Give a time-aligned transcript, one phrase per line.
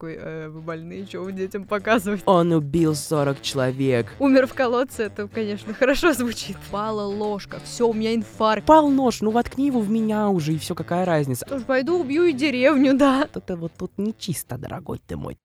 [0.00, 2.22] такой, э, вы больные, что вы детям показываете?
[2.24, 4.06] Он убил 40 человек.
[4.18, 6.56] Умер в колодце, это, конечно, хорошо звучит.
[6.70, 8.66] Пала ложка, все, у меня инфаркт.
[8.66, 11.44] Пал нож, ну воткни его в меня уже, и все, какая разница.
[11.44, 13.28] Тоже пойду убью и деревню, да.
[13.34, 15.36] Это вот тут не чисто, дорогой ты мой.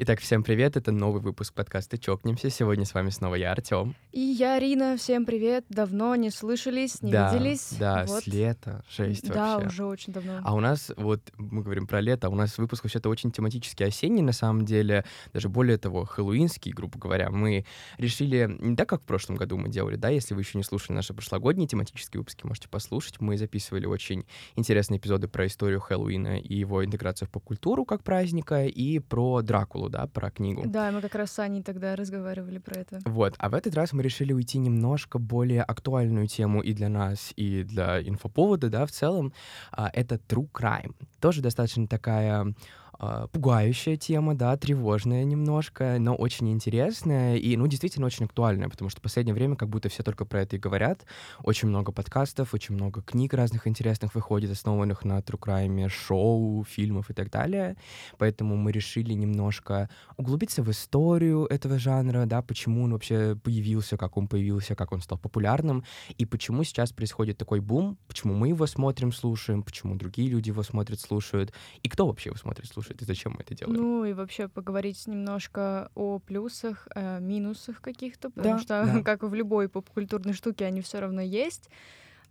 [0.00, 2.50] Итак, всем привет, это новый выпуск подкаста «Чокнемся».
[2.50, 3.96] Сегодня с вами снова я, Артем.
[4.12, 5.64] И я, Арина, всем привет.
[5.70, 7.74] Давно не слышались, не да, виделись.
[7.80, 8.22] Да, вот.
[8.22, 9.66] с лета, жесть Да, вообще.
[9.66, 10.40] уже очень давно.
[10.44, 13.82] А у нас, вот мы говорим про лето, а у нас выпуск вообще-то очень тематически
[13.82, 17.30] осенний, на самом деле, даже более того, хэллоуинский, грубо говоря.
[17.30, 20.64] Мы решили, не так, как в прошлом году мы делали, да, если вы еще не
[20.64, 23.20] слушали наши прошлогодние тематические выпуски, можете послушать.
[23.20, 28.64] Мы записывали очень интересные эпизоды про историю Хэллоуина и его интеграцию в поп-культуру как праздника,
[28.64, 30.64] и про Дракулу, да, про книгу.
[30.66, 33.00] Да, мы как раз с Аней тогда разговаривали про это.
[33.04, 37.32] Вот, а в этот раз мы решили уйти немножко более актуальную тему и для нас,
[37.36, 39.32] и для инфоповода, да, в целом.
[39.72, 40.94] А, это true crime.
[41.20, 42.54] Тоже достаточно такая
[43.32, 48.98] пугающая тема, да, тревожная немножко, но очень интересная и, ну, действительно очень актуальная, потому что
[48.98, 51.04] в последнее время как будто все только про это и говорят.
[51.44, 57.10] Очень много подкастов, очень много книг разных интересных выходит, основанных на true crime, шоу, фильмов
[57.10, 57.76] и так далее.
[58.18, 64.16] Поэтому мы решили немножко углубиться в историю этого жанра, да, почему он вообще появился, как
[64.16, 65.84] он появился, как он стал популярным,
[66.16, 70.64] и почему сейчас происходит такой бум, почему мы его смотрим, слушаем, почему другие люди его
[70.64, 71.52] смотрят, слушают,
[71.84, 73.76] и кто вообще его смотрит, слушает слушает и зачем мы это делаем.
[73.80, 79.02] Ну и вообще поговорить немножко о плюсах, о минусах каких-то, потому Да, что, да.
[79.04, 81.70] как и в любой поп-культурной штуке, они все равно есть.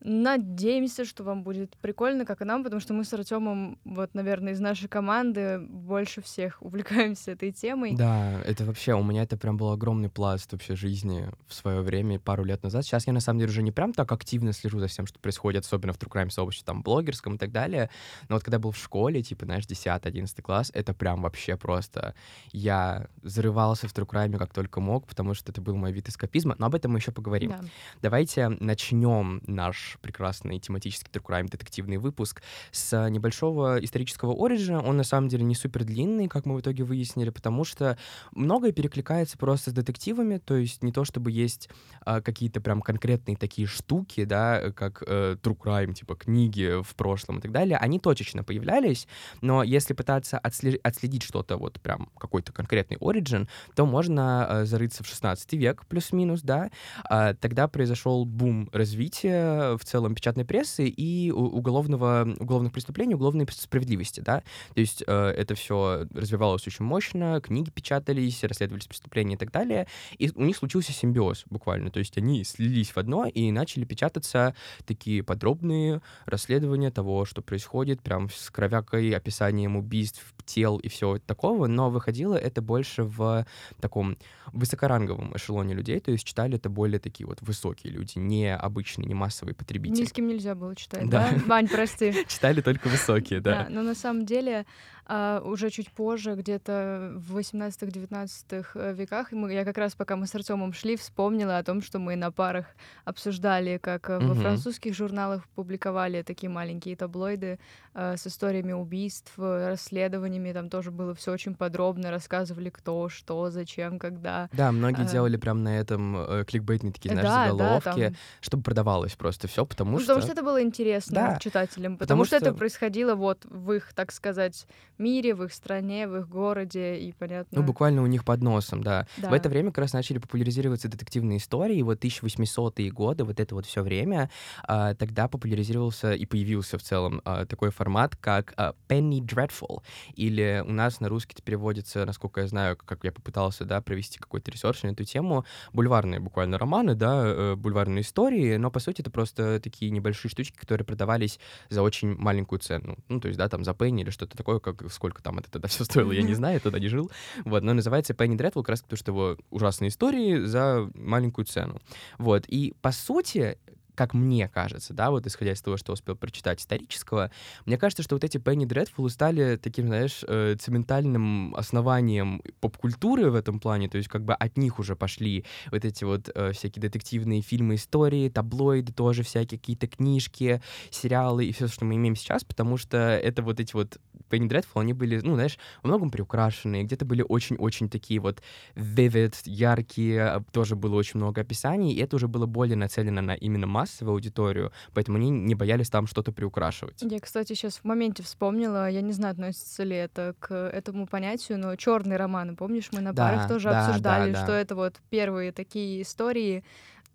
[0.02, 4.54] Надеемся, что вам будет прикольно, как и нам, потому что мы с Артемом, вот, наверное,
[4.54, 7.96] из нашей команды больше всех увлекаемся этой темой.
[7.96, 12.20] Да, это вообще, у меня это прям был огромный пласт вообще жизни в свое время,
[12.20, 12.86] пару лет назад.
[12.86, 15.66] Сейчас я, на самом деле, уже не прям так активно слежу за всем, что происходит,
[15.66, 17.90] особенно в True Crime сообществе, там, блогерском и так далее.
[18.30, 22.14] Но вот когда был в школе, типа, знаешь, 10-11 класс, это прям вообще просто...
[22.52, 26.56] Я зарывался в True Crime как только мог, потому что это был мой вид эскапизма,
[26.60, 27.52] но об этом мы еще поговорим.
[27.52, 27.62] Да.
[28.02, 34.84] Давайте начнем наш прекрасный тематический crime детективный выпуск с небольшого исторического ориджина.
[34.84, 37.98] Он на самом деле не супер длинный, как мы в итоге выяснили, потому что
[38.32, 41.70] многое перекликается просто с детективами, то есть не то чтобы есть
[42.02, 47.40] а, какие-то прям конкретные такие штуки, да, как э, true crime, типа книги в прошлом
[47.40, 49.08] и так далее, они точечно появлялись,
[49.42, 55.04] но если пытаться отсле- отследить что-то, вот прям какой-то конкретный оригин, то можно э, зарыться
[55.04, 56.70] в 16 век плюс-минус, да,
[57.04, 64.22] а, тогда произошел бум развития в целом печатной прессы и уголовного, уголовных преступлений, уголовной справедливости,
[64.22, 64.44] да,
[64.74, 69.88] то есть э, это все развивалось очень мощно, книги печатались, расследовались преступления и так далее,
[70.18, 74.56] и у них случился симбиоз буквально, то есть они слились в одно и начали печататься
[74.86, 81.68] такие подробные расследования того, что происходит, прям с кровякой, описанием убийств, тел и всего такого,
[81.68, 83.46] но выходило это больше в
[83.80, 84.18] таком
[84.54, 89.14] высокоранговом эшелоне людей, то есть читали это более такие вот высокие люди, не обычные, не
[89.14, 90.02] массовые потребители.
[90.02, 91.30] Низким нельзя было читать, Да.
[91.32, 91.38] да?
[91.46, 92.14] Вань, прости.
[92.28, 93.68] Читали только высокие, да.
[93.70, 94.66] но на самом деле
[95.10, 100.36] а, уже чуть позже, где-то в 18-19 веках, мы, я как раз, пока мы с
[100.36, 102.66] Артемом шли, вспомнила о том, что мы на парах
[103.06, 107.60] обсуждали, как э, во французских журналах публиковали такие маленькие таблоиды
[107.94, 113.50] э, с историями убийств, э, расследованиями, там тоже было все очень подробно, рассказывали кто, что,
[113.50, 114.50] зачем, когда.
[114.54, 115.06] Да, многие А.
[115.10, 118.16] делали прям на этом э, кликбейтные такие, знаешь, Да, да, заголовки, там.
[118.42, 120.08] чтобы продавалось просто все, потому Ну, что...
[120.08, 123.72] потому что это было интересно Да, читателям, потому, потому что, что- это происходило вот в
[123.72, 124.68] их, так сказать,
[125.00, 127.60] мире, в их стране, в их городе, и понятно.
[127.60, 129.08] Ну, буквально у них под носом, да.
[129.18, 129.30] Да.
[129.30, 133.56] В это время как раз начали популяризироваться детективные истории, и вот 1800-е годы, вот это
[133.56, 134.30] вот все время,
[134.64, 139.82] а, тогда популяризировался и появился в целом а, такой формат, как а, Penny Dreadful,
[140.16, 144.20] или у нас на русский это переводится, насколько я знаю, как я попытался, да, провести
[144.20, 149.02] какой-то research на эту тему, бульварные буквально романы, да, э, бульварные истории, но, по сути,
[149.02, 152.98] это просто такие небольшие штучки, которые продавались за очень маленькую цену.
[153.08, 155.68] Ну, то есть, да, там за пенни или что-то такое, как сколько там это тогда
[155.68, 157.12] все стоило, я не знаю, я тогда не жил.
[157.46, 161.80] Вот, но называется Penny Dreadful как раз потому, что его ужасные истории за маленькую цену.
[162.18, 163.58] Вот, и по сути,
[163.98, 167.32] как мне кажется, да, вот исходя из того, что успел прочитать исторического,
[167.66, 173.36] мне кажется, что вот эти Penny Dreadful стали таким, знаешь, э, цементальным основанием поп-культуры в
[173.36, 176.82] этом плане, то есть как бы от них уже пошли вот эти вот э, всякие
[176.82, 180.62] детективные фильмы, истории, таблоиды тоже всякие, какие-то книжки,
[180.92, 183.98] сериалы и все, что мы имеем сейчас, потому что это вот эти вот
[184.30, 188.42] Penny Dreadful, они были, ну, знаешь, во многом приукрашенные, где-то были очень-очень такие вот
[188.76, 193.34] vivid, яркие, а, тоже было очень много описаний, и это уже было более нацелено на
[193.34, 197.02] именно массу, массовую аудиторию, поэтому они не боялись там что-то приукрашивать.
[197.02, 201.58] Я, кстати, сейчас в моменте вспомнила, я не знаю, относится ли это к этому понятию,
[201.58, 204.44] но черные романы, помнишь, мы на Да, парах тоже да, обсуждали, да, да.
[204.46, 206.64] что это вот первые такие истории,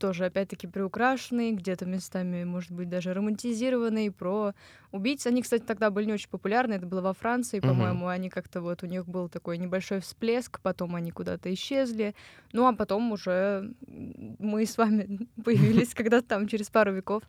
[0.02, 4.52] тоже опять-таки приукрашенные, где-то местами, может быть, даже романтизированные, про
[4.90, 5.28] убийц.
[5.28, 7.68] Они, кстати, тогда были не очень популярны, это было во Франции, Мгм.
[7.68, 12.16] по-моему, они как-то вот, у них был такой небольшой всплеск, потом они куда-то исчезли,
[12.52, 17.22] ну а потом уже мы с вами появились когда-то там через пару веков.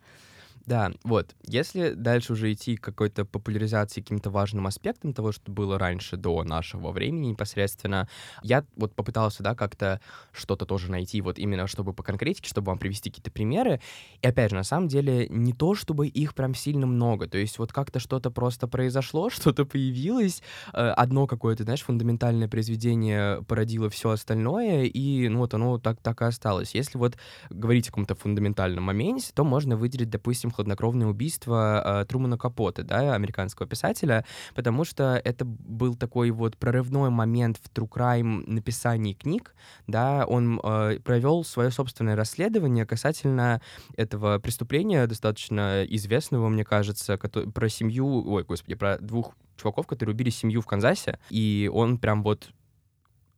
[0.65, 1.35] Да, вот.
[1.45, 6.41] Если дальше уже идти к какой-то популяризации каким-то важным аспектом того, что было раньше, до
[6.43, 8.07] нашего времени непосредственно,
[8.43, 9.99] я вот попытался, да, как-то
[10.31, 13.81] что-то тоже найти, вот именно чтобы по конкретике, чтобы вам привести какие-то примеры.
[14.21, 17.27] И опять же, на самом деле, не то, чтобы их прям сильно много.
[17.27, 20.41] То есть вот как-то что-то просто произошло, что-то появилось,
[20.73, 26.21] э, одно какое-то, знаешь, фундаментальное произведение породило все остальное, и ну вот оно так, так
[26.21, 26.73] и осталось.
[26.73, 27.17] Если вот
[27.49, 33.13] говорить о каком-то фундаментальном моменте, то можно выделить, допустим, хладнокровное убийство э, Трумана Капоты, да,
[33.13, 39.55] американского писателя, потому что это был такой вот прорывной момент в true crime написании книг,
[39.87, 43.61] да, он э, провел свое собственное расследование касательно
[43.97, 50.29] этого преступления, достаточно известного, мне кажется, про семью, ой, господи, про двух чуваков, которые убили
[50.29, 52.49] семью в Канзасе, и он прям вот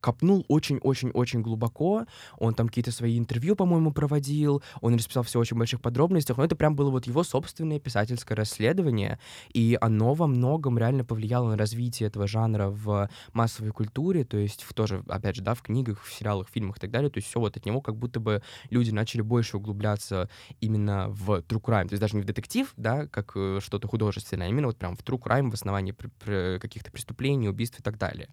[0.06, 2.06] копнул очень-очень-очень глубоко.
[2.38, 4.62] Он там какие-то свои интервью, по-моему, проводил.
[4.81, 6.38] Он расписал все в очень больших подробностях.
[6.38, 9.18] Но это прям было вот его собственное писательское расследование.
[9.52, 14.25] И оно во многом реально повлияло на развитие этого жанра в массовой культуре.
[14.25, 17.10] То есть в тоже, опять же, да, в книгах, в сериалах, фильмах и так далее.
[17.10, 20.30] То есть все вот от него как будто бы люди начали больше углубляться
[20.62, 21.88] именно в true crime.
[21.88, 24.96] То есть даже не в детектив, да, как э, что-то художественное, а именно вот прям
[24.96, 25.96] в true crime, в основании
[26.60, 28.30] каких-то преступлений, убийств и так далее.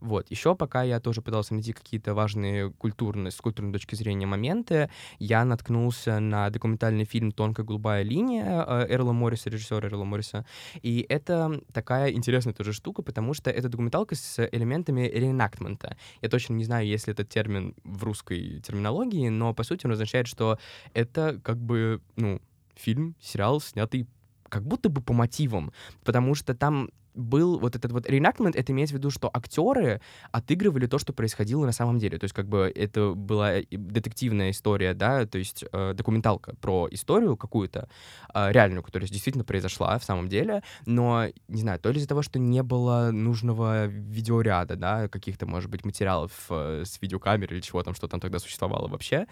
[0.00, 0.30] Вот.
[0.30, 5.44] Еще пока я тоже пытался найти какие-то важные культурные, с культурной точки зрения моменты, я
[5.44, 10.44] наткнулся на документальный фильм «Тонкая голубая линия» э, Эрла Морриса, режиссера Эрла Морриса.
[10.82, 15.94] И это такая интересная тоже штука, потому что это документалка с элементами рeenactment.
[16.22, 19.92] Я точно не знаю, есть ли этот термин в русской терминологии, но по сути он
[19.92, 20.58] означает, что
[20.94, 22.40] это как бы, ну,
[22.74, 24.06] фильм, сериал, снятый
[24.48, 25.72] как будто бы по мотивам,
[26.04, 30.86] потому что там был вот этот вот reenactment, это имеется в виду, что актеры отыгрывали
[30.86, 32.18] то, что происходило на самом деле.
[32.18, 37.36] То есть как бы это была детективная история, да, то есть э, документалка про историю
[37.36, 37.88] какую-то
[38.34, 42.22] э, реальную, которая действительно произошла в самом деле, но, не знаю, то ли из-за того,
[42.22, 47.82] что не было нужного видеоряда, да, каких-то, может быть, материалов э, с видеокамеры или чего
[47.82, 49.26] там, что там тогда существовало вообще,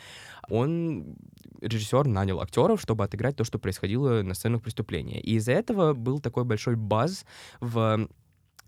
[0.49, 1.17] он,
[1.61, 5.21] режиссер, нанял актеров, чтобы отыграть то, что происходило на сценах преступления.
[5.21, 7.25] И из-за этого был такой большой баз
[7.61, 7.74] в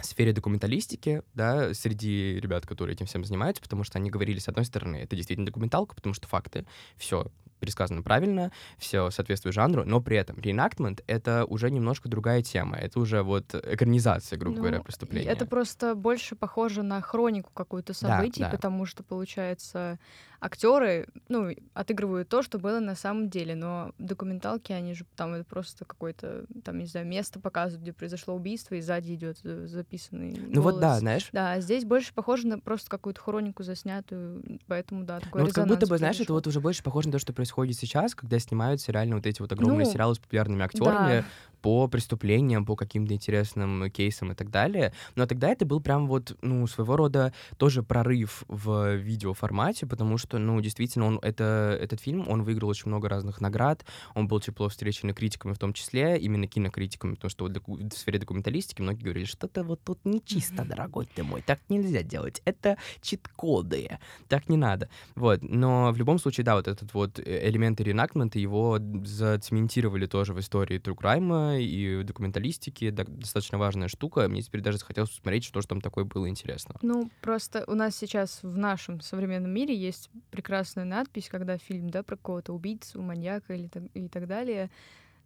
[0.02, 4.64] сфере документалистики, да, среди ребят, которые этим всем занимаются, потому что они говорили, с одной
[4.64, 6.66] стороны, это действительно документалка, потому что факты,
[6.96, 7.30] все
[7.60, 13.00] пересказано правильно, все соответствует жанру, но при этом reenactment— это уже немножко другая тема, это
[13.00, 15.28] уже вот экранизация, грубо Ну, говоря, преступления.
[15.30, 18.50] Это просто больше похоже на хронику какую-то событий, да.
[18.50, 19.98] потому что, получается,
[20.38, 25.44] актеры, ну, отыгрывают то, что было на самом деле, но документалки, они же там это
[25.44, 30.60] просто какое-то, там, не знаю, место показывают, где произошло убийство, и сзади идет записанный Ну
[30.60, 35.20] вот да, знаешь, Да, а здесь больше похоже на просто какую-то хронику заснятую, поэтому, да,
[35.20, 36.36] такой Ну, вот как будто бы, знаешь, это произошел.
[36.36, 39.52] вот уже больше похоже на то, что происходит сейчас, когда снимаются реально вот эти вот
[39.52, 41.20] огромные Ну, сериалы с популярными актерами.
[41.22, 41.24] Да,
[41.66, 44.92] по преступлениям, по каким-то интересным кейсам и так далее.
[45.16, 50.38] Но тогда это был прям вот, ну, своего рода тоже прорыв в видеоформате, потому что,
[50.38, 54.68] ну, действительно, он, это, этот фильм, он выиграл очень много разных наград, он был тепло
[54.68, 58.80] встречен и критиками в том числе, именно кинокритиками, потому что вот доку- в сфере документалистики
[58.80, 64.48] многие говорили, что-то вот тут нечисто, дорогой ты мой, так нельзя делать, это чит-коды, так
[64.48, 64.88] не надо.
[65.16, 70.32] Вот, но в любом случае, да, вот этот вот э, элемент рeenactment, его зацементировали тоже
[70.32, 74.28] в истории true crime и в документалистике, достаточно важная штука.
[74.28, 76.78] Мне теперь даже захотелось посмотреть, что же там такое было интересного.
[76.82, 82.02] Ну, просто у нас сейчас в нашем современном мире есть прекрасная надпись, когда фильм, да,
[82.02, 84.70] про какого-то убийцу, маньяка или так, и так далее,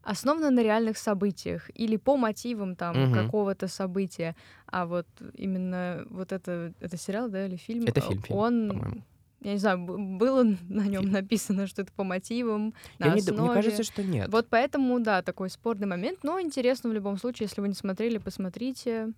[0.02, 3.26] основан на реальных событиях или по мотивам там Мгм.
[3.26, 4.34] какого-то события.
[4.66, 7.84] А вот именно вот это, это сериал, да, или фильм?
[7.87, 9.04] Это э, фильм, фильм, он.
[9.42, 13.30] Я не знаю, было на нем написано, что это по мотивам, на Я не д-
[13.32, 13.42] основе.
[13.52, 14.28] мне кажется, что нет.
[14.30, 18.18] Вот поэтому, да, такой спорный момент, но интересно в любом случае, если вы не смотрели,
[18.18, 19.12] посмотрите.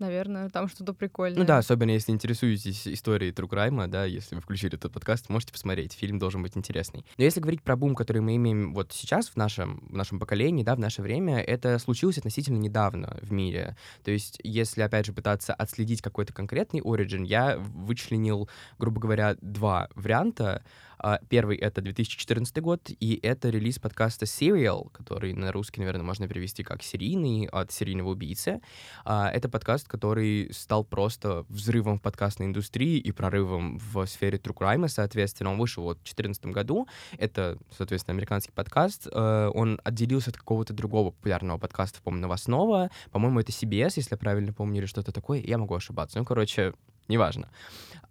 [0.00, 1.38] Наверное, там что-то прикольное.
[1.38, 5.52] Ну да, особенно если интересуетесь историей True Crime, да, если вы включили этот подкаст, можете
[5.52, 7.04] посмотреть, фильм должен быть интересный.
[7.18, 10.64] Но если говорить про бум, который мы имеем вот сейчас в нашем, в нашем поколении,
[10.64, 13.76] да, в наше время, это случилось относительно недавно в мире.
[14.02, 19.90] То есть, если, опять же, пытаться отследить какой-то конкретный origin, я вычленил, грубо говоря, два
[19.94, 20.64] варианта.
[21.02, 26.28] А, первый— это 2014 год, и это релиз подкаста Serial, который на русский, наверное, можно
[26.28, 28.60] перевести как «серийный» от серийного убийцы.
[29.04, 34.54] А, это подкаст, который стал просто взрывом в подкастной индустрии и прорывом в сфере true
[34.54, 35.52] crime, соответственно.
[35.52, 36.86] Он вышел вот в 2014 году.
[37.16, 39.08] Это, соответственно, американский подкаст.
[39.10, 42.90] Э, он отделился от какого-то другого популярного подкаста, по-моему, новостного.
[43.10, 45.40] По-моему, это CBS, если я правильно помню, или что-то такое.
[45.40, 46.18] Я могу ошибаться.
[46.18, 46.74] Ну, короче,
[47.10, 47.48] неважно.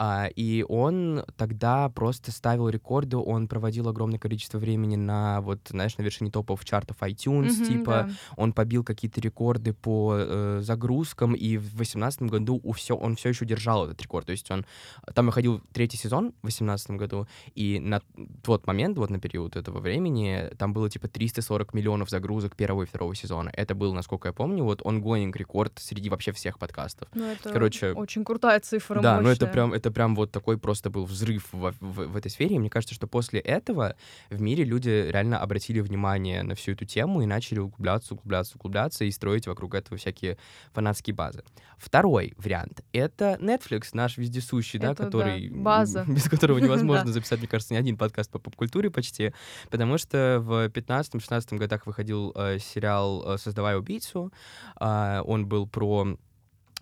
[0.02, 5.98] А, и он тогда просто ставил рекорды, он проводил огромное количество времени на, вот, знаешь,
[5.98, 8.10] на вершине топов чартов iTunes, mm-hmm, типа, да.
[8.38, 13.30] он побил какие-то рекорды по э, загрузкам, и в 2018 году у все, он все
[13.30, 14.66] еще держал этот рекорд, то есть он,
[15.14, 18.02] там выходил третий сезон в 2018 году, и на
[18.42, 22.86] тот момент, вот на период этого времени, там было, типа, 340 миллионов загрузок первого и
[22.86, 23.52] второго сезона.
[23.54, 27.10] Это был, насколько я помню, вот ongoing рекорд среди вообще всех подкастов.
[27.14, 30.58] Ну, это Короче, очень крутая цифра, Да, ну это прям, это это прям вот такой
[30.58, 32.56] просто был взрыв в, в, в этой сфере.
[32.56, 33.96] И мне кажется, что после этого
[34.30, 39.06] в мире люди реально обратили внимание на всю эту тему и начали углубляться, углубляться, углубляться
[39.06, 40.38] и строить вокруг этого всякие
[40.74, 41.44] фанатские базы.
[41.78, 45.50] Второй вариант— это Netflix, наш вездесущий, это, да, который...
[45.50, 46.06] Да, база.
[46.08, 49.34] Без которого невозможно записать, мне кажется, ни один подкаст по поп-культуре почти,
[49.72, 54.32] потому что в 15-16 годах выходил э, сериал э, «Создавая убийцу».
[54.80, 56.18] Э, он был про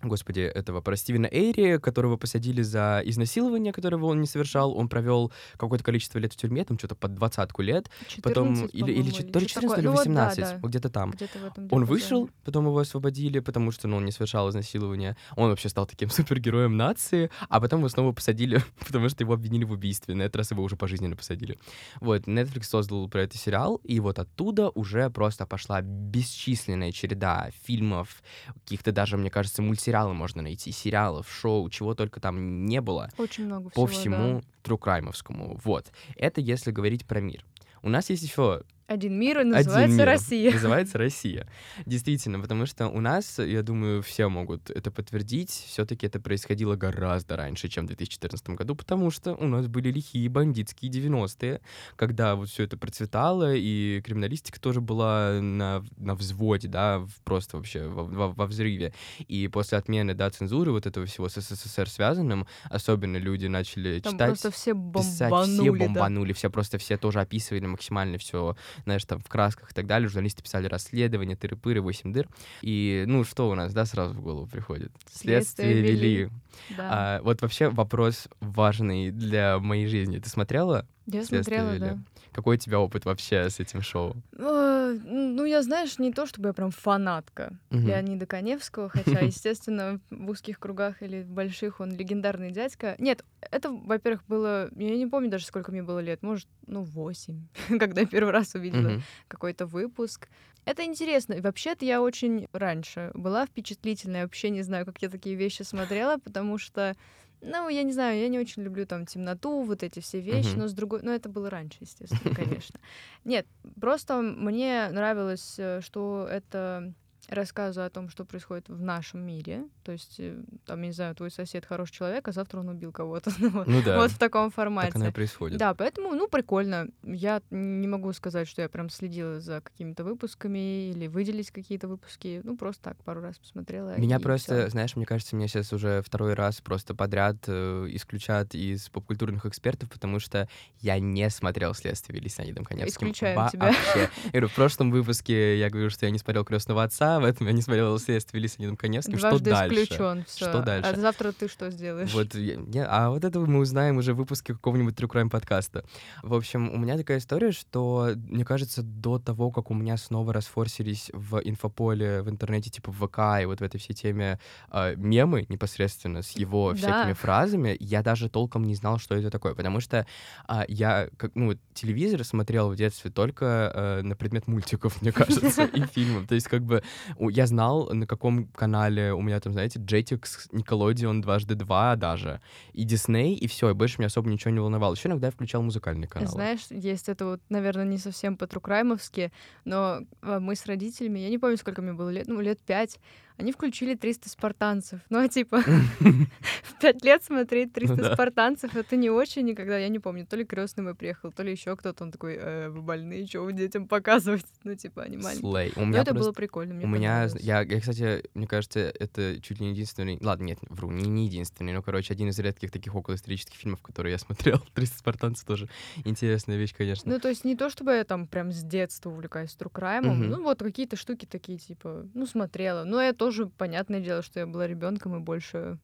[0.02, 4.76] господи, этого, про Стивена Эйри, которого посадили за изнасилование, которого он не совершал.
[4.76, 7.90] Он провел какое-то количество лет в тюрьме, там что-то под двадцатку лет.
[8.08, 10.68] 14, потом, или, или, то ли 14, или 18, ну, вот, да, да.
[10.68, 11.10] где-то там.
[11.10, 12.32] Где этом, он вышел, да.
[12.44, 15.16] потом его освободили, потому что ну, он не совершал изнасилование.
[15.36, 19.64] Он вообще стал таким супергероем нации, а потом его снова посадили, потому что его обвинили
[19.64, 20.14] в убийстве.
[20.14, 21.58] На этот раз его уже пожизненно посадили.
[22.00, 28.22] Вот, Netflix создал про это сериал, и вот оттуда уже просто пошла бесчисленная череда фильмов,
[28.64, 33.10] каких-то даже, мне кажется, мультсериалов сериалы можно найти, сериалов, шоу, чего только там не было.
[33.16, 34.46] Очень много По всего, всему да.
[34.62, 35.58] трукраймовскому.
[35.64, 35.86] Вот.
[36.16, 37.44] Это если говорить про мир.
[37.82, 40.06] У нас есть еще один мир и называется Один мир.
[40.06, 40.52] Россия.
[40.52, 41.46] Называется Россия.
[41.84, 47.36] Действительно, потому что у нас, я думаю, все могут это подтвердить, все-таки это происходило гораздо
[47.36, 51.60] раньше, чем в 2014 году, потому что у нас были лихие бандитские 90-е,
[51.96, 57.86] когда вот все это процветало, и криминалистика тоже была на, на взводе, да, просто вообще
[57.86, 58.94] во, во, во взрыве.
[59.26, 64.14] И после отмены, да, цензуры вот этого всего с СССР связанным, особенно люди начали Там
[64.14, 65.84] читать, просто все писать, бомбанули, все да.
[65.84, 70.08] бомбанули, все просто все тоже описывали максимально все знаешь, там в красках и так далее.
[70.08, 72.28] Журналисты писали расследования, тыры-пыры, восемь дыр.
[72.62, 74.92] И, ну, что у нас, да, сразу в голову приходит?
[75.12, 76.16] Следствие, Следствие вели.
[76.16, 76.30] вели.
[76.76, 76.88] Да.
[76.90, 80.18] А, вот вообще вопрос важный для моей жизни.
[80.18, 80.86] Ты смотрела?
[81.10, 81.80] Я смотрела, вели?
[81.80, 81.98] да.
[82.32, 84.14] Какой у тебя опыт вообще с этим шоу?
[84.36, 87.86] Э, ну, я, знаешь, не то чтобы я прям фанатка Мгм.
[87.88, 92.94] Леонида Коневского, хотя, естественно, в узких кругах или в больших он легендарный дядька.
[92.98, 94.68] Нет, это, во-первых, было...
[94.76, 96.22] Я не помню даже, сколько мне было лет.
[96.22, 97.48] Может, ну, восемь,
[97.78, 99.02] когда я первый раз увидела Мгм.
[99.28, 100.28] какой-то выпуск.
[100.66, 101.32] Это интересно.
[101.32, 104.24] И Вообще-то я очень раньше была впечатлительная.
[104.24, 106.94] Вообще не знаю, как я такие вещи смотрела, потому что,
[107.40, 110.60] ну, я не знаю, я не очень люблю там темноту, вот эти все вещи, Мгм.
[110.60, 111.00] но с другой...
[111.02, 112.78] Ну, это было раньше, естественно, конечно.
[113.24, 113.46] Нет,
[113.80, 116.92] просто мне нравилось, э, что это
[117.28, 119.64] рассказы о том, что происходит в нашем мире.
[119.84, 123.30] То есть, э, там, не знаю, твой сосед хороший человек, а завтра он убил кого-то.
[123.38, 124.92] Ну Ну да, Вот в таком так формате.
[124.94, 125.58] оно и происходит.
[125.58, 126.88] Да, поэтому, ну, прикольно.
[127.02, 132.40] Я не могу сказать, что я прям следила за какими-то выпусками или выделить какие-то выпуски.
[132.44, 133.98] Ну, просто так, пару раз посмотрела.
[133.98, 134.70] Меня просто, всё.
[134.70, 139.90] знаешь, мне кажется, меня сейчас уже второй раз просто подряд э, исключат из попкультурных экспертов,
[139.90, 140.48] потому что
[140.80, 143.08] я не смотрел «Следствие вели» с Леонидом Коневским.
[143.08, 143.66] Исключаем тебя.
[143.66, 144.10] Вообще.
[144.24, 147.46] Я говорю, в прошлом выпуске я говорю, что я не смотрел «Крестного отца», в этом
[147.46, 149.18] я не смотрел «Следствие вели» с Леонидом Коневским.
[149.18, 149.82] Что Дважды дальше?
[149.84, 150.24] исключен.
[150.26, 150.48] Всё.
[150.50, 150.90] Что дальше?
[150.90, 152.12] А завтра ты что сделаешь?
[152.12, 155.84] Вот, я- а вот это мы узнаем уже в выпуске какого-нибудь True Crime подкаста.
[156.22, 160.32] В общем, у меня такая история, что, мне кажется, до того, как у меня снова
[160.32, 164.38] расфорсились в инфополе, в интернете, типа в ВК и вот в этой всей теме
[164.70, 166.76] э, мемы непосредственно с его Да.
[166.76, 170.06] всякими фразами, я даже толком не знал, что это такое, потому что
[170.46, 175.64] а, я, как, ну, телевизор смотрел в детстве только э, на предмет мультиков, мне кажется,
[175.64, 176.26] и фильмов.
[176.28, 176.82] То есть, как бы,
[177.18, 180.20] я знал, на каком канале у меня там, знаете, Jetix,
[180.52, 182.40] Nickelodeon, дважды два даже,
[182.72, 184.94] и Disney, и все, и больше меня особо ничего не волновало.
[184.94, 186.32] Еще иногда я включал музыкальный канал.
[186.32, 189.32] Знаешь, есть это вот, наверное, не совсем по-трукраймовски,
[189.64, 192.98] но а, мы с родителями, я не помню, сколько мне было лет, ну, лет пять,
[193.38, 195.00] они включили 300 спартанцев.
[195.10, 195.60] Ну, а типа,
[196.00, 200.36] в пять лет смотреть 300 Ну спартанцев, это не очень никогда, я не помню, то
[200.36, 203.52] ли крестный мой приехал, то ли еще кто-то, он такой, «Э, вы больные, что вы
[203.52, 204.44] детям показывать?
[204.64, 205.72] Ну, типа, они маленькие.
[205.76, 209.60] Но меня это было прикольно, мне У меня, я, я, кстати, мне кажется, это чуть
[209.60, 212.94] ли не единственный, ладно, нет, вру, не, не единственный, но, короче, один из редких таких
[212.94, 214.58] околоисторических фильмов, которые я смотрел.
[214.74, 215.68] «300 спартанцев» тоже
[216.04, 217.10] интересная вещь, конечно.
[217.10, 220.28] Ну, то есть не то, чтобы я там прям с детства увлекаюсь true crime ом,
[220.28, 222.84] ну, вот какие-то штуки такие, типа, ну, смотрела.
[222.84, 225.78] Но я тоже, понятное дело, что я была ребенком и больше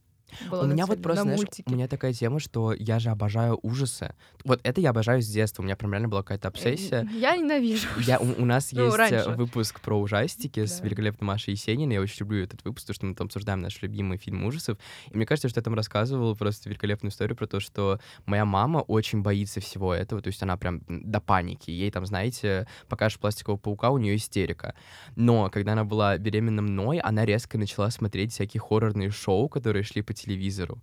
[0.51, 1.69] была у меня вот просто, на знаешь, мультики.
[1.69, 4.15] у меня такая тема, что я же обожаю ужасы.
[4.45, 7.09] Вот это я обожаю с детства, у меня прям реально была какая-то Э, обсессия.
[7.13, 7.89] Я ненавижу.
[8.07, 9.31] Я, у, у нас Ну, есть э, раньше.
[9.31, 10.87] выпуск про ужастики с Да.
[10.87, 11.95] великолепной Машей Есениной.
[11.95, 14.79] Я очень люблю этот выпуск, потому что мы там обсуждаем наши любимые фильмы ужасов.
[15.11, 18.79] И мне кажется, что я там рассказывал просто великолепную историю про то, что моя мама
[18.79, 20.21] очень боится всего этого.
[20.23, 21.71] То есть она прям до паники.
[21.71, 24.75] Ей там, знаете, покажешь пластикового паука, у нее истерика.
[25.17, 30.03] Но когда она была беременна мной, она резко начала смотреть всякие хоррорные шоу, которые шли
[30.03, 30.79] по телевизору.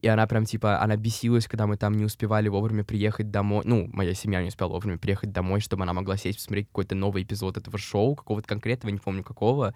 [0.00, 3.62] И она прям, типа, она бесилась, когда мы там не успевали вовремя приехать домой.
[3.66, 7.22] Ну, моя семья не успела вовремя приехать домой, чтобы она могла сесть, посмотреть какой-то новый
[7.22, 9.74] эпизод этого шоу, какого-то конкретного, не помню какого.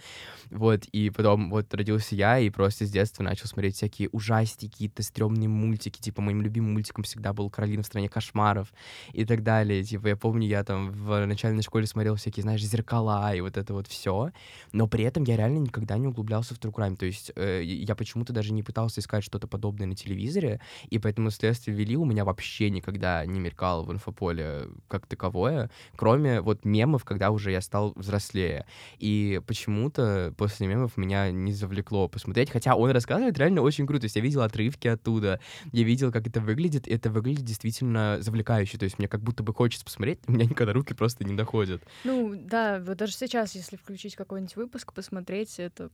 [0.50, 5.02] Вот, и потом вот родился я, и просто с детства начал смотреть всякие ужастики, какие-то
[5.02, 6.00] стрёмные мультики.
[6.00, 8.72] Типа, моим любимым мультиком всегда был «Каролина в стране кошмаров»
[9.12, 9.82] и так далее.
[9.82, 13.74] Типа, я помню, я там в начальной школе смотрел всякие, знаешь, «Зеркала» и вот это
[13.74, 14.30] вот все.
[14.72, 16.96] Но при этом я реально никогда не углублялся в true crime.
[16.96, 21.30] То есть э, я почему-то даже не пытался искать что-то подобное на телевизоре, и поэтому
[21.30, 27.04] «Следствие вели» у меня вообще никогда не мелькало в инфополе как таковое, кроме вот мемов,
[27.04, 28.66] когда уже я стал взрослее.
[28.98, 34.02] И почему-то после мемов меня не завлекло посмотреть, хотя он рассказывает реально очень круто.
[34.02, 35.40] То есть я видел отрывки оттуда,
[35.72, 38.78] я видел, как это выглядит, и это выглядит действительно завлекающе.
[38.78, 41.82] То есть мне как будто бы хочется посмотреть, у меня никогда руки просто не доходят.
[42.04, 45.90] Ну, да, вот даже сейчас, если включить какой-нибудь выпуск, посмотреть, это...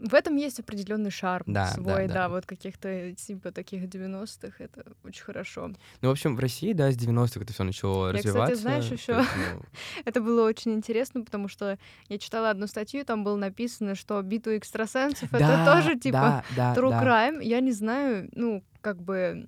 [0.00, 2.28] В этом есть определенный шарм Да, да, свой, да, да.
[2.30, 5.72] вот каких-то типа таких 90-х, это очень хорошо.
[6.00, 8.56] Ну, в общем, в России, да, с 90-х это все начало Я, кстати, развиваться.
[8.56, 9.62] знаешь, ещё- поэтому-
[10.06, 11.78] Это было очень интересно, потому что
[12.08, 16.74] я читала одну статью, там было написано, что битва экстрасенсов это Да, тоже типа да,
[16.74, 17.04] да, true да.
[17.04, 17.42] crime.
[17.44, 19.46] Я не знаю, ну, как бы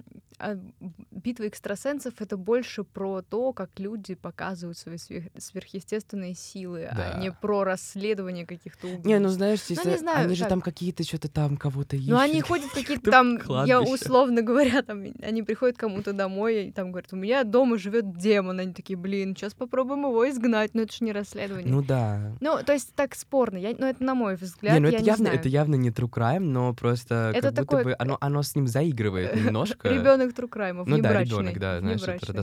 [1.10, 7.12] битва экстрасенсов это больше про то, как люди показывают свои свер- сверхъестественные силы, Да.
[7.14, 9.06] а не про расследование каких-то убийств.
[9.06, 10.48] Не, ну знаешь, Ну, если не знаю, они же так.
[10.50, 12.10] там какие-то что-то там кого-то ищут.
[12.10, 16.90] Ну, они ходят какие-то там, я условно говоря, там, они приходят кому-то домой, и там
[16.90, 18.58] говорят, у меня дома живет демон.
[18.60, 21.70] Они такие, блин, сейчас попробуем его изгнать, но это же не расследование.
[21.72, 22.32] Ну да.
[22.40, 23.58] Ну, то есть так спорно.
[23.58, 25.38] Я, ну, это на мой взгляд, не, ну я это не явно, знаю.
[25.38, 28.54] это явно не true crime, но просто Это как такой, будто бы оно, оно с
[28.54, 29.88] ним заигрывает немножко.
[29.92, 32.42] Ребенок true crime ов, Ну да, ребенок, да, знаешь, это внебрачный, да.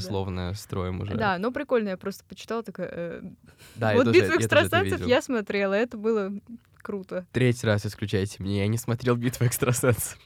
[0.56, 1.16] строим уже.
[1.16, 2.90] Да, ну прикольно, я просто почитала, такая...
[2.92, 3.22] э,
[3.76, 6.32] Да, вот битву экстрасенсов я смотрела, это было
[6.82, 7.26] круто.
[7.32, 10.18] Третий раз исключайте меня, я не смотрел «Битву экстрасенсов».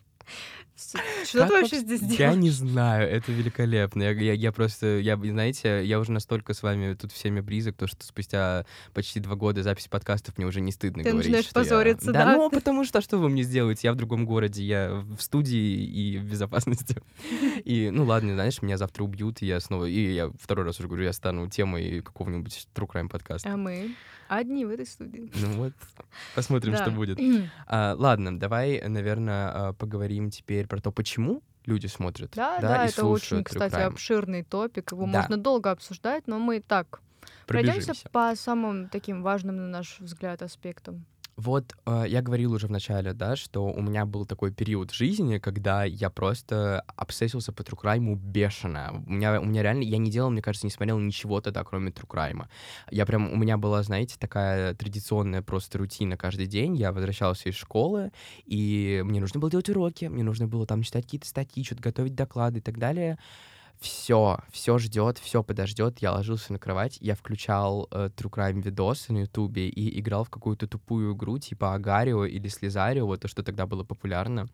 [0.76, 2.38] Что ты вообще здесь Я делаешь?
[2.38, 4.02] не знаю, это великолепно.
[4.04, 7.86] Я, я, я просто, я, знаете, я уже настолько с вами тут всеми близок, то
[7.88, 11.60] что спустя почти два года записи подкастов мне уже не стыдно Ты говорить, начинаешь что
[11.60, 12.26] я- позориться, да?
[12.26, 12.36] да?
[12.38, 13.88] ну, потому что что вы мне сделаете?
[13.88, 16.98] Я в другом городе, я в студии и в безопасности.
[17.66, 20.88] И, ну ладно, знаешь, меня завтра убьют, и я снова, и я второй раз уже
[20.88, 23.54] говорю, я стану темой какого-нибудь True Crime подкаста.
[23.54, 23.96] А мы
[24.38, 25.32] одни в этой студии.
[25.36, 25.74] Ну вот,
[26.36, 26.92] посмотрим, что Да.
[26.92, 27.20] будет.
[27.68, 32.32] А, ладно, давай, наверное, поговорим теперь про то, почему люди смотрят.
[32.36, 34.92] Да, и да, это очень, кстати, обширный топик.
[34.92, 35.20] Его Да.
[35.20, 37.02] можно долго обсуждать, но мы так
[37.48, 41.06] пройдемся по самым таким важным, на наш взгляд, аспектам.
[41.36, 44.96] Вот э, я говорил уже в начале, да, что у меня был такой период в
[44.96, 49.04] жизни, когда я просто обсессился по Crime бешено.
[49.08, 51.92] У меня, у меня реально, я не делал, мне кажется, не смотрел ничего тогда, кроме
[51.92, 52.46] Crime.
[52.92, 56.76] Я прям, у меня была, знаете, такая традиционная просто рутина каждый день.
[56.76, 58.12] Я возвращался из школы,
[58.46, 62.16] и мне нужно было делать уроки, мне нужно было там читать какие-то статьи, что-то готовить
[62.16, 63.18] доклады и так далее.
[63.80, 66.00] Все, все ждет, все подождет.
[66.00, 70.30] Я ложился на кровать, я включал э, True Crime видосы на Ютубе и играл в
[70.30, 74.48] какую-то тупую игру типа Агарио или Слизарио, вот то, что тогда было популярно.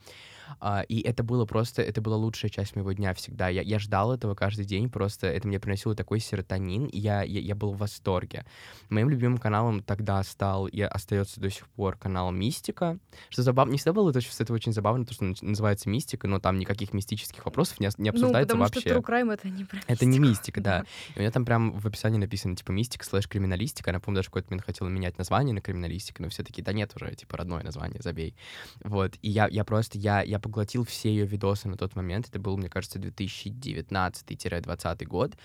[0.60, 3.50] А, и это было просто, это была лучшая часть моего дня всегда.
[3.50, 7.40] Я, я ждал этого каждый день, просто это мне приносило такой серотонин, и я, я,
[7.40, 8.46] я был в восторге.
[8.90, 12.98] Моим любимым каналом тогда стал и остается до сих пор канал Мистика.
[13.30, 16.58] Что забавно, не всегда было это, это очень забавно, то, что называется Мистика, но там
[16.60, 18.80] никаких мистических вопросов не, не Ну, обсуждается потому вообще.
[18.82, 20.30] что True Crime— это не про Это не мистику.
[20.30, 20.84] мистика, да.
[21.16, 23.92] И у меня там прям в описании написано, типа, мистика слэш криминалистика.
[23.92, 26.92] Она, помню, даже какой-то момент хотела менять название на криминалистика, но все таки да нет
[26.96, 28.36] уже, типа, родное название, забей.
[28.84, 29.16] Вот.
[29.22, 32.30] И я, я просто, я, я поглотил все ее видосы на тот момент.
[32.30, 35.36] Это был, мне кажется, 2019-2020 год.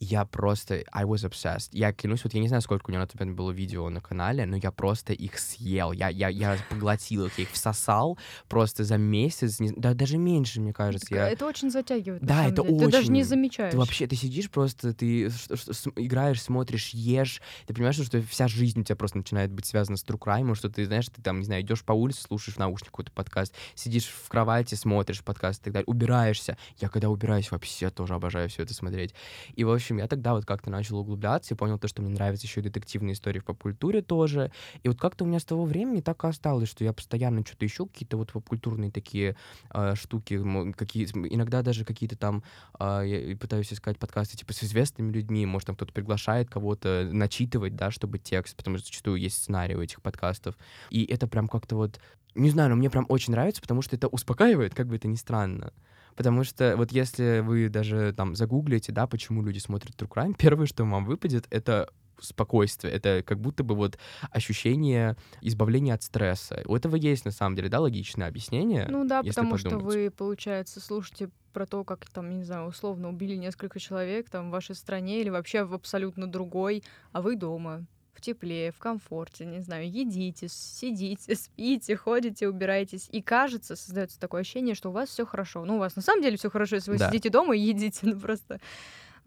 [0.00, 1.70] Я просто, I was obsessed.
[1.72, 4.00] Я клянусь, вот я не знаю, сколько у него на тот момент было видео на
[4.00, 5.92] канале, но я просто их съел.
[5.92, 10.60] Я, я, я поглотил их, я их всосал просто за месяц, не, да, даже меньше,
[10.60, 11.14] мне кажется.
[11.14, 11.28] Я...
[11.28, 12.22] Это очень затягивает.
[12.22, 12.76] Да, это деле.
[12.76, 12.86] очень.
[12.86, 13.72] Ты даже не замечаешь.
[13.72, 15.26] Ты вообще, ты сидишь просто, ты
[15.96, 20.04] играешь, смотришь, ешь, ты понимаешь, что вся жизнь у тебя просто начинает быть связана с
[20.04, 22.90] true crime, что ты, знаешь, ты там, не знаю, идешь по улице, слушаешь в наушник
[22.90, 26.56] какой-то подкаст, сидишь в кровати, смотришь подкаст и так далее, убираешься.
[26.78, 29.14] Я когда убираюсь, вообще тоже обожаю все это смотреть.
[29.54, 32.46] И, в общем, я тогда вот как-то начал углубляться и понял то, что мне нравятся
[32.46, 34.52] еще детективные истории в поп-культуре тоже.
[34.82, 37.66] И вот как-то у меня с того времени так и осталось, что я постоянно что-то
[37.66, 39.36] ищу, какие-то вот поп-культурные такие
[39.72, 40.40] э, штуки,
[40.72, 42.42] какие иногда даже какие-то там,
[42.78, 47.76] э, я пытаюсь искать подкасты типа с известными людьми, может, там кто-то приглашает кого-то начитывать,
[47.76, 50.56] да, чтобы текст, потому что зачастую есть сценарий у этих подкастов.
[50.90, 52.00] И это прям как-то вот
[52.34, 55.16] не знаю, но мне прям очень нравится, потому что это успокаивает, как бы это ни
[55.16, 55.72] странно.
[56.18, 60.66] Потому что вот если вы даже там загуглите, да, почему люди смотрят True Crime, первое,
[60.66, 61.88] что вам выпадет, это
[62.20, 63.96] спокойствие, это как будто бы вот
[64.32, 66.62] ощущение избавления от стресса.
[66.66, 68.88] У этого есть на самом деле, да, логичное объяснение.
[68.90, 69.60] Ну да, потому подумать.
[69.60, 74.48] что вы, получается, слушаете про то, как там, не знаю, условно убили несколько человек там
[74.48, 77.86] в вашей стране или вообще в абсолютно другой, а вы дома
[78.18, 83.08] в тепле, в комфорте, не знаю, едите, сидите, спите, ходите, убираетесь.
[83.12, 85.64] И кажется, создается такое ощущение, что у вас все хорошо.
[85.64, 87.08] Ну, у вас на самом деле все хорошо, если вы да.
[87.08, 88.60] сидите дома и едите, ну просто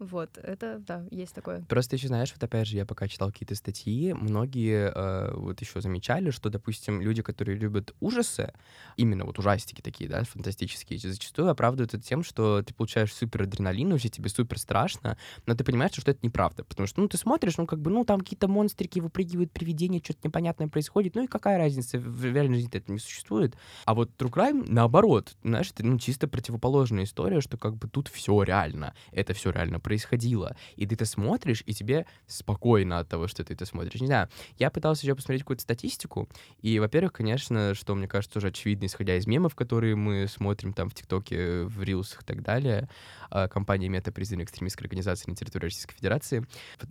[0.02, 1.62] вот, это, да, есть такое.
[1.68, 5.80] Просто еще, знаешь, вот опять же, я пока читал какие-то статьи, многие э, вот еще
[5.80, 8.52] замечали, что, допустим, люди, которые любят ужасы,
[8.96, 13.92] именно вот ужастики такие, да, фантастические, зачастую оправдывают это тем, что ты получаешь супер адреналин,
[13.92, 17.56] уже тебе супер страшно, но ты понимаешь, что это неправда, потому что, ну, ты смотришь,
[17.58, 21.58] ну, как бы, ну, там какие-то монстрики выпрыгивают, привидения, что-то непонятное происходит, ну, и какая
[21.58, 23.56] разница, в реальной жизни это не существует.
[23.84, 28.08] А вот True Crime, наоборот, знаешь, это, ну, чисто противоположная история, что, как бы, тут
[28.08, 30.56] все реально, это все реально происходит происходило.
[30.76, 34.00] И ты это смотришь, и тебе спокойно от того, что ты это смотришь.
[34.00, 36.30] Не знаю, я пытался еще посмотреть какую-то статистику,
[36.62, 40.88] и, во-первых, конечно, что мне кажется уже очевидно, исходя из мемов, которые мы смотрим там
[40.88, 42.88] в ТикТоке, в Рилсах и так далее,
[43.28, 46.46] а, компания Мета признана экстремистской организацией на территории Российской Федерации,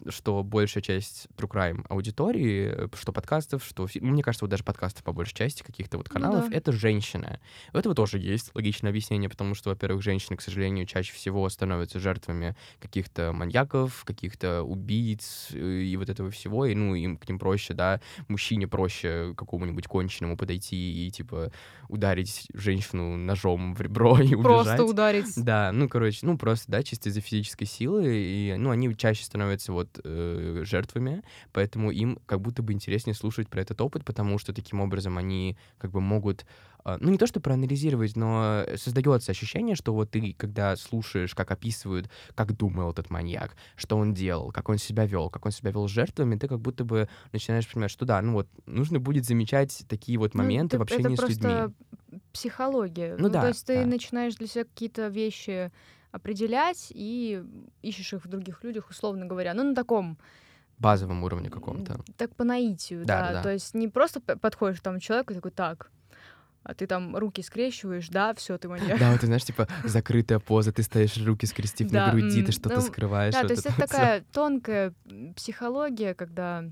[0.09, 3.87] что большая часть True Crime аудитории, что подкастов, что...
[3.95, 6.57] Мне кажется, вот даже подкастов по большей части, каких-то вот каналов, ну, да.
[6.57, 7.39] это женщины.
[7.73, 11.99] У этого тоже есть логичное объяснение, потому что, во-первых, женщины, к сожалению, чаще всего становятся
[11.99, 17.39] жертвами каких-то маньяков, каких-то убийц э, и вот этого всего, и, ну, им к ним
[17.39, 21.51] проще, да, мужчине проще какому-нибудь конченому подойти и, типа,
[21.87, 24.43] ударить женщину ножом в ребро и убежать.
[24.43, 25.33] Просто ударить.
[25.37, 29.71] Да, ну, короче, ну, просто, да, чисто из-за физической силы, и, ну, они чаще становятся
[29.71, 34.53] вот э, жертвами, поэтому им как будто бы интереснее слушать про этот опыт, потому что
[34.53, 36.45] таким образом они как бы могут
[36.85, 42.09] ну не то, что проанализировать, но создается ощущение, что вот ты, когда слушаешь, как описывают,
[42.35, 45.87] как думал этот маньяк, что он делал, как он себя вел, как он себя вел
[45.87, 49.83] с жертвами, ты как будто бы начинаешь понимать, что да, ну вот нужно будет замечать
[49.87, 52.21] такие вот ну, моменты ну, в общении это с людьми.
[52.33, 53.15] Психология.
[53.17, 53.41] Ну, ну да.
[53.41, 53.73] То есть да.
[53.75, 55.71] ты начинаешь для себя какие-то вещи
[56.11, 57.43] определять и
[57.81, 59.53] ищешь их в других людях, условно говоря.
[59.53, 60.17] Ну, на таком
[60.77, 62.01] базовом уровне каком-то.
[62.17, 63.33] Так по наитию, да, да.
[63.33, 63.43] да.
[63.43, 65.91] То есть не просто подходишь там человеку и такой, так,
[66.63, 68.99] а ты там руки скрещиваешь, да, все, ты маньяк.
[68.99, 72.75] Да, вот ты знаешь, типа закрытая поза, ты стоишь руки скрестив на груди, ты что-то
[72.75, 73.33] ну, скрываешь.
[73.33, 74.93] Да, то есть это такая тонкая
[75.35, 76.65] психология, когда,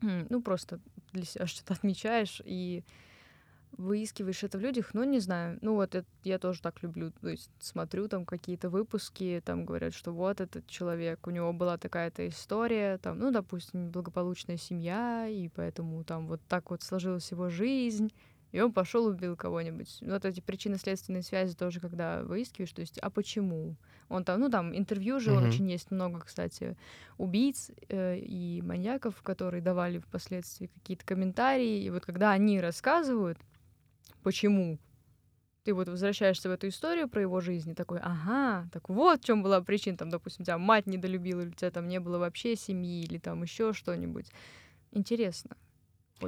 [0.00, 0.80] ну, просто
[1.12, 2.84] для себя что-то отмечаешь и
[3.76, 5.58] выискиваешь это в людях, ну, не знаю.
[5.60, 7.12] Ну, вот это, я тоже так люблю.
[7.20, 11.76] То есть смотрю там какие-то выпуски, там говорят, что вот этот человек, у него была
[11.76, 17.50] такая-то история, там, ну, допустим, благополучная семья, и поэтому там вот так вот сложилась его
[17.50, 18.10] жизнь,
[18.52, 19.98] и он пошел убил кого-нибудь.
[20.00, 23.76] Вот эти причинно-следственные связи тоже, когда выискиваешь, то есть, а почему?
[24.08, 25.48] Он там, ну там интервью же mm-hmm.
[25.48, 26.76] очень есть много, кстати,
[27.18, 33.38] убийц э, и маньяков, которые давали впоследствии какие-то комментарии, и вот когда они рассказывают,
[34.22, 34.78] почему
[35.64, 39.24] ты вот возвращаешься в эту историю про его жизнь и такой, ага, так вот в
[39.26, 42.56] чем была причина, там, допустим, тебя мать недолюбила, или у тебя там не было вообще
[42.56, 44.30] семьи, или там еще что-нибудь.
[44.92, 45.58] Интересно.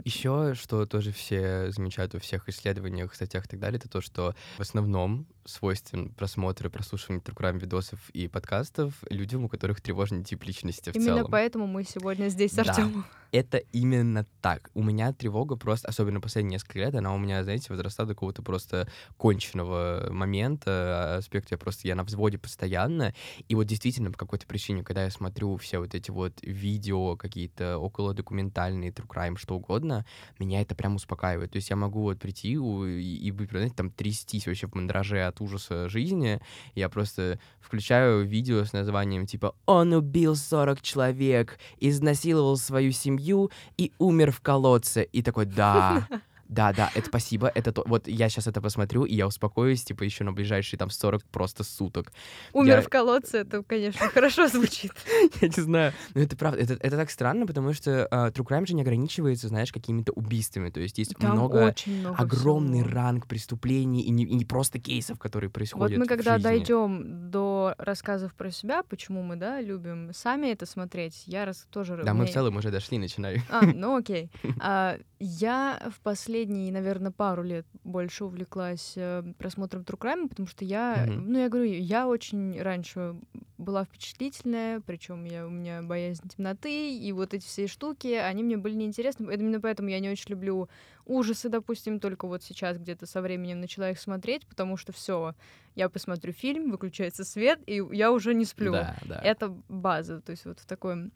[0.04, 4.34] Еще, что тоже все замечают во всех исследованиях, статьях и так далее, это то, что
[4.56, 10.24] в основном свойствен просмотр и прослушивание true crime видосов и подкастов людям, у которых тревожный
[10.24, 11.18] тип личности в Именно целом.
[11.18, 13.04] Именно поэтому мы сегодня здесь с да, Артемом.
[13.32, 14.70] Это именно так.
[14.74, 18.42] У меня тревога просто, особенно последние несколько лет, она у меня, знаете, возрастала до какого-то
[18.42, 23.14] просто конченного момента, аспекта, я просто, я на взводе постоянно,
[23.48, 27.78] и вот действительно по какой-то причине, когда я смотрю все вот эти вот видео, какие-то
[27.78, 30.04] около документальные, true crime, что угодно,
[30.40, 31.52] меня это прям успокаивает.
[31.52, 35.24] То есть я могу вот прийти и, и, и знаете, там трястись вообще в мандраже
[35.24, 36.40] от ужаса жизни.
[36.74, 43.92] Я просто включаю видео с названием типа «Он убил 40 человек, изнасиловал свою семью и
[43.98, 45.02] умер в колодце».
[45.02, 46.06] И такой «Да,
[46.50, 47.84] да, да, это спасибо, это то.
[47.86, 51.62] Вот я сейчас это посмотрю, и я успокоюсь, типа, еще на ближайшие там 40 просто
[51.64, 52.12] суток.
[52.52, 54.92] Умер Я- в колодце, это, конечно, хорошо звучит.
[55.40, 58.66] Я не знаю, но это правда, это, это так странно, потому что а, True Crime
[58.66, 61.74] же не ограничивается, знаешь, какими-то убийствами, то есть есть Там много,
[62.16, 62.94] огромный всего.
[62.94, 66.42] ранг преступлений и не, и не просто кейсов, которые Вот происходят мы в когда жизни.
[66.48, 72.02] дойдем до рассказов про себя, почему мы, да, любим сами это смотреть, я раз тоже...
[72.04, 73.40] Да, мы в целом уже дошли, начинаю.
[73.50, 74.30] А, ну окей.
[74.58, 76.00] А, я в
[76.40, 81.32] последние, наверное, пару лет больше увлеклась э, просмотром True Crime, потому что я, Мгм.
[81.32, 83.14] ну, я говорю, я очень раньше
[83.58, 88.56] была впечатлительная, причем я, у меня боязнь темноты, и вот эти все штуки, они мне
[88.56, 89.30] были неинтересны.
[89.34, 90.70] Именно поэтому я не очень люблю
[91.04, 95.34] ужасы, допустим, только вот сейчас где-то со временем начала их смотреть, потому что все,
[95.74, 98.72] я посмотрю фильм, выключается свет, и я уже не сплю.
[98.72, 99.20] Да, да.
[99.22, 101.12] Это база, то есть вот в таком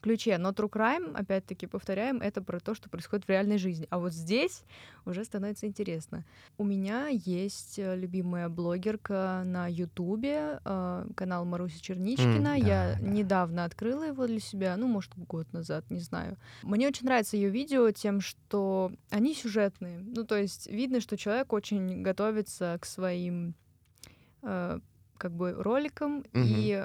[0.00, 0.38] ключе.
[0.38, 3.86] Но True Crime, опять-таки, повторяем, это про то, что происходит в реальной жизни.
[3.90, 4.64] А вот здесь
[5.06, 6.24] уже становится интересно.
[6.58, 12.56] У меня есть э, любимая блогерка на Ютубе, э, канал Маруси Черничкина.
[12.58, 13.08] М, Я да, да.
[13.08, 16.36] недавно открыла его для себя, ну, может, год назад, не знаю.
[16.62, 20.00] Мне очень нравится ее видео тем, что они сюжетные.
[20.00, 23.54] Ну, то есть видно, что человек очень готовится к своим
[24.42, 24.80] э,
[25.18, 26.84] как бы роликам и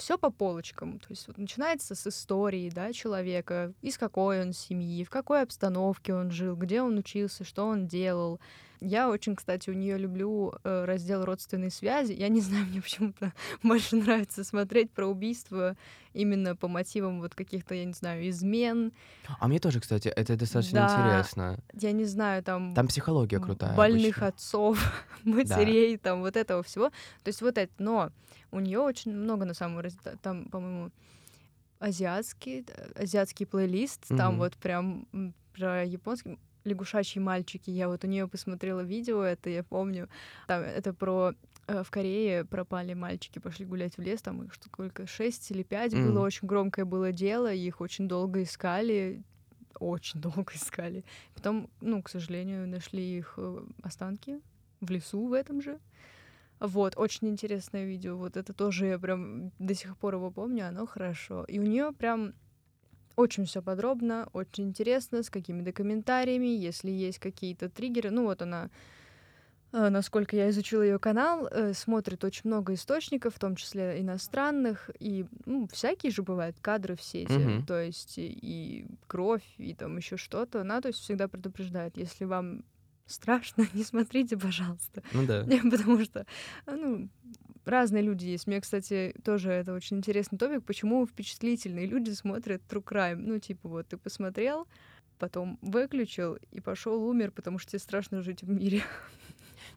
[0.00, 0.98] все по полочкам.
[0.98, 6.14] То есть вот начинается с истории да, человека, из какой он семьи, в какой обстановке
[6.14, 8.40] он жил, где он учился, что он делал.
[8.80, 12.12] Я очень, кстати, у нее люблю э, раздел родственные связи.
[12.12, 15.76] Я не знаю, мне почему-то больше нравится смотреть про убийства
[16.14, 18.92] именно по мотивам вот каких-то, я не знаю, измен.
[19.38, 20.84] А мне тоже, кстати, это достаточно Да.
[20.86, 21.58] интересно.
[21.74, 23.76] Я не знаю, там Там психология крутая.
[23.76, 24.26] больных обычно.
[24.28, 24.78] отцов,
[25.24, 26.90] матерей, там вот этого всего.
[27.22, 28.10] То есть вот это, но
[28.50, 30.90] у нее очень много на самом деле, там, по-моему,
[31.78, 34.38] азиатский, э, азиатский плейлист, там Мгм.
[34.38, 35.06] вот прям
[35.54, 36.38] про японский
[36.68, 37.70] лягушачьи мальчики.
[37.70, 40.08] Я вот у нее посмотрела видео, это я помню.
[40.46, 41.32] Там это про
[41.66, 45.92] э, в Корее пропали мальчики, пошли гулять в лес, там их сколько, шесть или пять
[45.92, 46.22] было, Мгм.
[46.22, 49.22] очень громкое было дело, их очень долго искали,
[49.80, 51.04] очень долго искали.
[51.34, 54.40] Потом, ну, к сожалению, нашли их э, останки
[54.80, 55.78] в лесу в этом же.
[56.60, 58.16] Вот, очень интересное видео.
[58.16, 61.44] Вот это тоже я прям до сих пор его помню, оно хорошо.
[61.44, 62.32] И у нее прям
[63.18, 68.10] очень все подробно, очень интересно, с какими-то комментариями, если есть какие-то триггеры.
[68.10, 68.70] Ну вот она,
[69.72, 74.90] э, насколько я изучила ее канал, э, смотрит очень много источников, в том числе иностранных,
[75.00, 77.66] и ну, всякие же бывают кадры в сети, Мгм.
[77.66, 80.60] то есть и, кровь, и там еще что-то.
[80.60, 82.62] Она то есть всегда предупреждает, если вам
[83.06, 85.02] страшно, не смотрите, пожалуйста.
[85.12, 85.44] Ну да.
[85.70, 86.24] Потому что,
[86.66, 87.08] ну,
[87.68, 88.46] разные люди есть.
[88.46, 93.16] Мне, кстати, тоже это очень интересный топик, почему впечатлительные люди смотрят True Crime.
[93.16, 94.66] Ну, типа, вот ты посмотрел,
[95.18, 98.82] потом выключил и пошел умер, потому что тебе страшно жить в мире.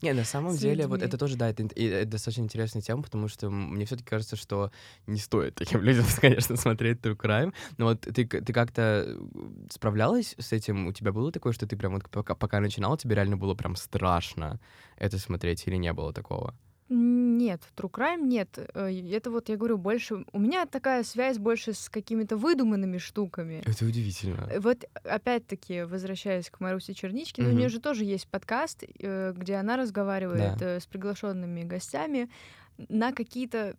[0.01, 1.07] Не, на самом деле, вот людьми.
[1.07, 4.71] это тоже, да, это, это достаточно интересная тема, потому что мне все-таки кажется, что
[5.05, 7.53] не стоит таким людям, конечно, смотреть True Crime.
[7.77, 9.17] Но вот ты, ты как-то
[9.69, 10.87] справлялась с этим?
[10.87, 13.75] У тебя было такое, что ты прям вот пока, пока начинала, тебе реально было прям
[13.75, 14.59] страшно
[14.97, 16.55] это смотреть или не было такого?
[17.41, 18.49] Нет, True Crime нет.
[18.75, 20.23] Э, Это вот, я говорю, больше...
[20.31, 23.63] У меня такая связь больше с какими-то выдуманными штуками.
[23.65, 24.47] Это удивительно.
[24.51, 27.59] Э, Вот опять-таки, возвращаясь к Марусе Черничкиной, у Мгм.
[27.59, 32.29] нее же тоже есть подкаст, э, где она разговаривает э, с приглашенными гостями
[32.89, 33.75] на какие-то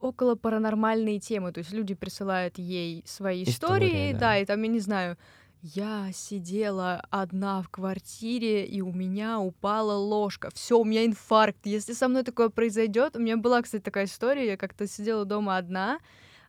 [0.00, 1.52] около паранормальные темы.
[1.52, 4.18] То есть люди присылают ей свои истории, Истории, да.
[4.18, 4.38] да.
[4.38, 5.16] и там, я не знаю,
[5.62, 10.50] я сидела одна в квартире, и у меня упала ложка.
[10.52, 11.60] Все, у меня инфаркт.
[11.64, 14.46] Если со мной такое произойдет, у меня была, кстати, такая история.
[14.46, 16.00] Я как-то сидела дома одна,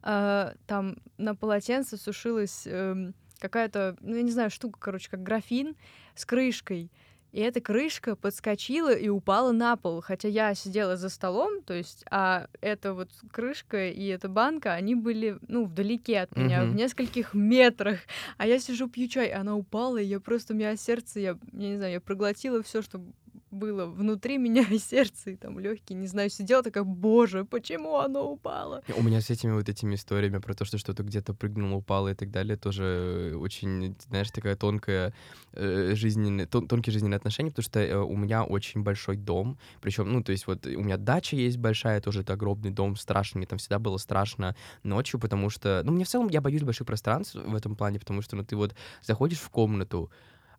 [0.01, 5.75] э, там на полотенце сушилась эм, какая-то, ну, я не знаю, штука, короче, как графин
[6.15, 6.91] с крышкой.
[7.33, 10.01] И эта крышка подскочила и упала на пол.
[10.01, 14.93] Хотя я сидела за столом, то есть, а эта вот крышка и эта банка, они
[14.93, 16.75] были, ну, вдалеке от меня, в Мгм.
[16.75, 17.99] нескольких метрах.
[18.37, 21.69] А я сижу, пью чай, она упала, и я просто, у меня сердце, я, я
[21.69, 23.01] не знаю, я проглотила все, что
[23.53, 28.31] было внутри меня и сердце, и там легкие, не знаю, сидела такая, боже, почему оно
[28.31, 28.83] упало?
[28.97, 32.15] У меня с этими вот этими историями про то, что что-то где-то прыгнуло, упало и
[32.15, 35.13] так далее, тоже очень, знаешь, такая тонкая
[35.53, 40.11] э, жизненная, тон- тонкие жизненные отношения, потому что э, у меня очень большой дом, причем,
[40.11, 43.47] ну, то есть вот у меня дача есть большая, тоже это огромный дом, страшно, мне
[43.47, 47.35] там всегда было страшно ночью, потому что, ну, мне в целом, я боюсь больших пространств
[47.35, 50.09] в этом плане, потому что, ну, ты вот заходишь в комнату,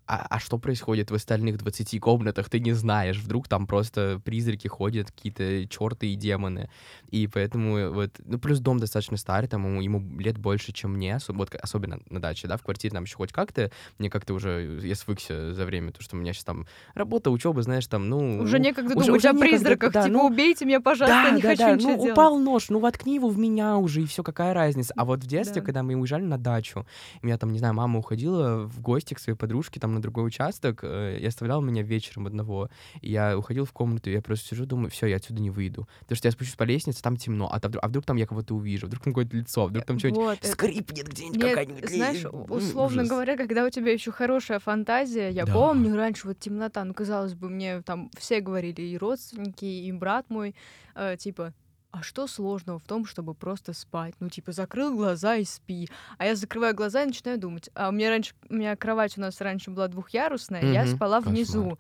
[0.07, 3.19] а, а что происходит в остальных 20 комнатах, ты не знаешь.
[3.19, 6.69] Вдруг там просто призраки ходят, какие-то черты и демоны.
[7.11, 11.17] И поэтому вот, ну, плюс дом достаточно старый, там ему, ему лет больше, чем мне,
[11.17, 14.81] особ, вот, особенно на даче, да, в квартире там еще хоть как-то, мне как-то уже,
[14.83, 18.39] я свыкся за время, то, что у меня сейчас там работа, учеба, знаешь, там, ну...
[18.41, 21.31] Уже некогда уже, думать уже о некогда, призраках, да, типа, ну, убейте меня, пожалуйста, да,
[21.31, 22.13] не да, хочу да, ничего ну, делать.
[22.13, 24.93] упал нож, ну, воткни его в меня уже, и все, какая разница.
[24.97, 25.67] А вот в детстве, да.
[25.67, 26.87] когда мы уезжали на дачу,
[27.23, 30.81] меня там, не знаю, мама уходила в гости к своей подружке, там, на другой участок,
[30.83, 32.69] э, и оставляла меня вечером одного.
[33.01, 35.89] И я уходил в комнату, и я просто сижу, думаю, все, я отсюда не выйду.
[36.01, 38.55] Потому что я спущусь по лестнице, там темно, а, там, а вдруг там я кого-то
[38.55, 41.89] увижу, вдруг там какое-то лицо, вдруг там что-нибудь вот, скрипнет где-нибудь какая-нибудь.
[41.91, 43.09] Знаешь, условно ужас.
[43.09, 45.53] говоря, когда у тебя еще хорошая фантазия, я да.
[45.53, 50.29] помню раньше вот темнота, ну, казалось бы, мне там все говорили, и родственники, и брат
[50.29, 50.55] мой,
[50.95, 51.53] э, типа,
[51.95, 54.15] а что сложного в том, чтобы просто спать?
[54.19, 55.89] Ну, типа, закрыл глаза и спи.
[56.19, 57.71] А я закрываю глаза и начинаю думать.
[57.75, 60.73] А у меня раньше, у меня кровать у нас раньше была двухъярусная, mm-hmm.
[60.73, 61.35] я спала Кошмар.
[61.35, 61.79] внизу.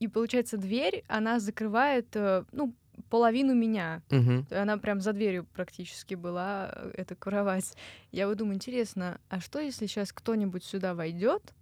[0.00, 2.74] И получается, дверь, она закрывает, э, ну,
[3.10, 4.02] половину меня.
[4.10, 4.46] Угу.
[4.50, 7.76] Она прям за дверью практически была, э, эта кровать.
[8.10, 11.52] Я вот думаю, интересно, а что, если сейчас кто-нибудь сюда войдет,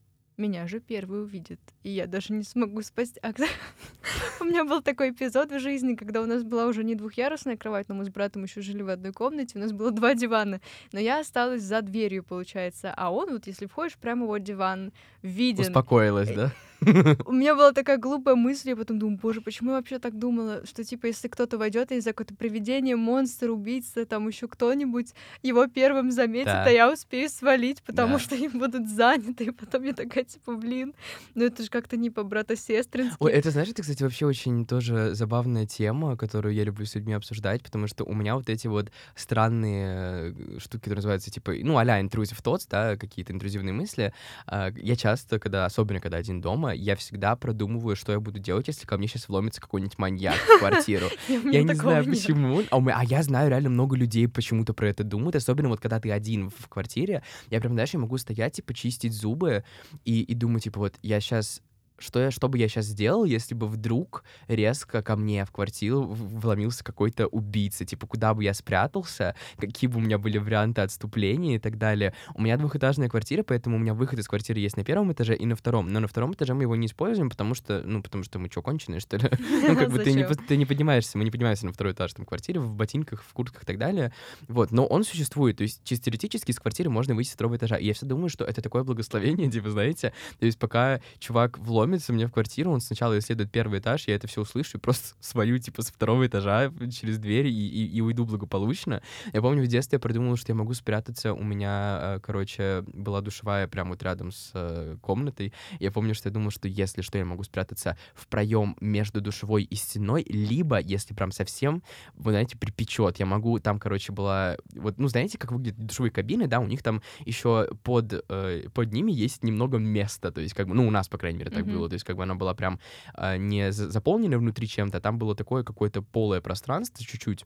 [0.40, 3.20] меня же первый увидит, и я даже не смогу спасти.
[3.22, 3.32] А
[4.40, 7.88] у меня был такой эпизод в жизни, когда у нас была уже не двухъярусная кровать,
[7.88, 10.60] но мы с братом еще жили в одной комнате, у нас было два дивана,
[10.92, 15.62] но я осталась за дверью, получается, а он вот, если входишь, прямо вот диван виден.
[15.62, 16.52] Успокоилась, да?
[17.26, 20.64] У меня была такая глупая мысль, я потом думаю, боже, почему я вообще так думала,
[20.64, 25.14] что типа если кто-то войдет, я не знаю, какое-то привидение, монстр, убийца, там еще кто-нибудь
[25.42, 26.64] его первым заметит, да.
[26.64, 28.18] а я успею свалить, потому да.
[28.18, 30.94] что им будут заняты, и потом я такая типа, блин,
[31.34, 33.16] ну это же как-то не по братосестрински.
[33.20, 37.12] Ой, это знаешь, это, кстати, вообще очень тоже забавная тема, которую я люблю с людьми
[37.12, 41.76] обсуждать, потому что у меня вот эти вот странные э, штуки, которые называются типа, ну,
[41.76, 44.12] а-ля intrusive thoughts, да, какие-то интрузивные мысли,
[44.46, 48.68] а, я часто, когда, особенно когда один дома, я всегда продумываю, что я буду делать,
[48.68, 51.06] если ко мне сейчас вломится какой-нибудь маньяк в квартиру.
[51.28, 55.36] Я не знаю почему, а, а я знаю реально много людей почему-то про это думают,
[55.36, 59.12] особенно вот когда ты один в квартире, я прям, знаешь, я могу стоять, типа, чистить
[59.12, 59.64] зубы
[60.04, 61.62] и, и думать, типа, вот я сейчас
[62.00, 66.02] что, я, что бы я сейчас сделал, если бы вдруг резко ко мне в квартиру
[66.02, 71.56] вломился какой-то убийца, типа, куда бы я спрятался, какие бы у меня были варианты отступления
[71.56, 72.14] и так далее.
[72.34, 75.46] У меня двухэтажная квартира, поэтому у меня выход из квартиры есть на первом этаже и
[75.46, 78.38] на втором, но на втором этаже мы его не используем, потому что, ну, потому что
[78.38, 79.30] мы что, конченые, что ли?
[79.70, 82.24] Ну, как бы ты не, ты не поднимаешься, мы не поднимаемся на второй этаж там
[82.24, 84.12] квартиры в ботинках, в куртках и так далее.
[84.48, 87.76] Вот, но он существует, то есть чисто теоретически из квартиры можно выйти с второго этажа.
[87.76, 91.89] И я все думаю, что это такое благословение, типа, знаете, то есть пока чувак вломится
[91.90, 95.14] ломится мне в квартиру, он сначала исследует первый этаж, я это все услышу и просто
[95.20, 99.02] свалю, типа, со второго этажа через дверь и, и, и уйду благополучно.
[99.32, 101.34] Я помню, в детстве я придумал, что я могу спрятаться.
[101.34, 105.52] У меня, э, короче, была душевая прямо вот рядом с э, комнатой.
[105.78, 109.64] Я помню, что я думал, что если что, я могу спрятаться в проем между душевой
[109.64, 111.82] и стеной, либо, если прям совсем,
[112.14, 116.46] вы знаете, припечет, я могу, там, короче, была, вот, ну, знаете, как выглядят душевые кабины,
[116.46, 120.68] да, у них там еще под, э, под ними есть немного места, то есть, как
[120.68, 121.72] бы, ну, у нас, по крайней мере, так mm-hmm.
[121.72, 122.78] было, то есть как бы она была прям
[123.16, 127.44] э, не заполнена внутри чем-то, а там было такое какое-то полое пространство чуть-чуть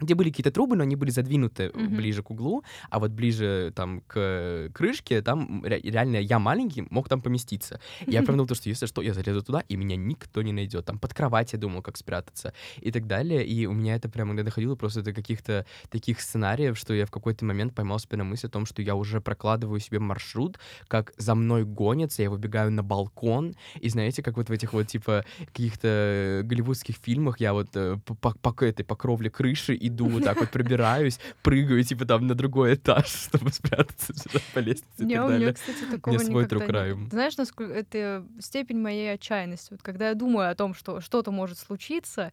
[0.00, 1.96] где были какие-то трубы, но они были задвинуты mm-hmm.
[1.96, 7.20] ближе к углу, а вот ближе там к крышке, там реально я маленький мог там
[7.20, 7.80] поместиться.
[8.06, 10.86] И я прям то, что если что, я залезу туда, и меня никто не найдет.
[10.86, 13.46] Там под кровать я думал, как спрятаться и так далее.
[13.46, 17.10] И у меня это прям иногда доходило просто до каких-то таких сценариев, что я в
[17.10, 20.58] какой-то момент поймал себя на мысль о том, что я уже прокладываю себе маршрут,
[20.88, 24.86] как за мной гонятся, я выбегаю на балкон, и знаете, как вот в этих вот
[24.86, 29.89] типа каких-то голливудских фильмах я вот э, по, по, по этой по кровле крыши и
[29.90, 34.58] иду, вот так вот пробираюсь, прыгаю, типа, там, на другой этаж, чтобы спрятаться сюда по
[34.60, 35.40] лестнице не, и так далее.
[35.40, 37.08] Меня, кстати, такого Мне свой тру краем.
[37.10, 39.72] Знаешь, насколько это степень моей отчаянности.
[39.72, 42.32] Вот когда я думаю о том, что что-то может случиться,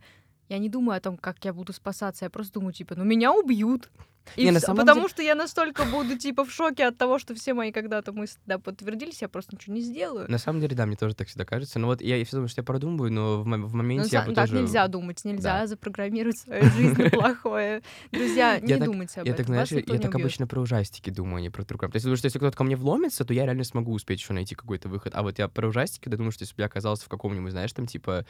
[0.50, 3.34] я не думаю о том, как я буду спасаться, я просто думаю, типа, ну меня
[3.34, 3.90] убьют.
[4.36, 4.66] И не, вс...
[4.66, 5.08] потому деле...
[5.10, 8.60] что я настолько буду типа в шоке от того, что все мои когда-то мысли да,
[8.60, 10.30] подтвердились, я просто ничего не сделаю.
[10.30, 11.80] На самом деле, да, мне тоже так всегда кажется.
[11.80, 14.26] Но вот я, я все думаю, что я продумываю, но в, в моменте ну, я
[14.26, 14.62] бы так тоже...
[14.62, 15.68] нельзя думать, нельзя да.
[15.68, 17.82] запрограммировать свою жизнь плохое.
[18.12, 19.32] Друзья, не думайте об этом.
[19.32, 22.04] Я так, знаешь, я так обычно про ужастики думаю, а не про true То есть,
[22.04, 24.90] потому что если кто-то ко мне вломится, то я реально смогу успеть еще найти какой-то
[24.90, 25.14] выход.
[25.16, 27.72] А вот я про ужастики, когда думаю, что если бы я оказался в каком-нибудь, знаешь,
[27.74, 28.26] там, типа,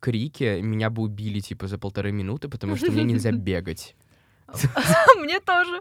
[0.00, 3.94] крике, меня бы убили, типа, за полторы минуты, потому что мне нельзя бегать.
[5.18, 5.80] Мне тоже.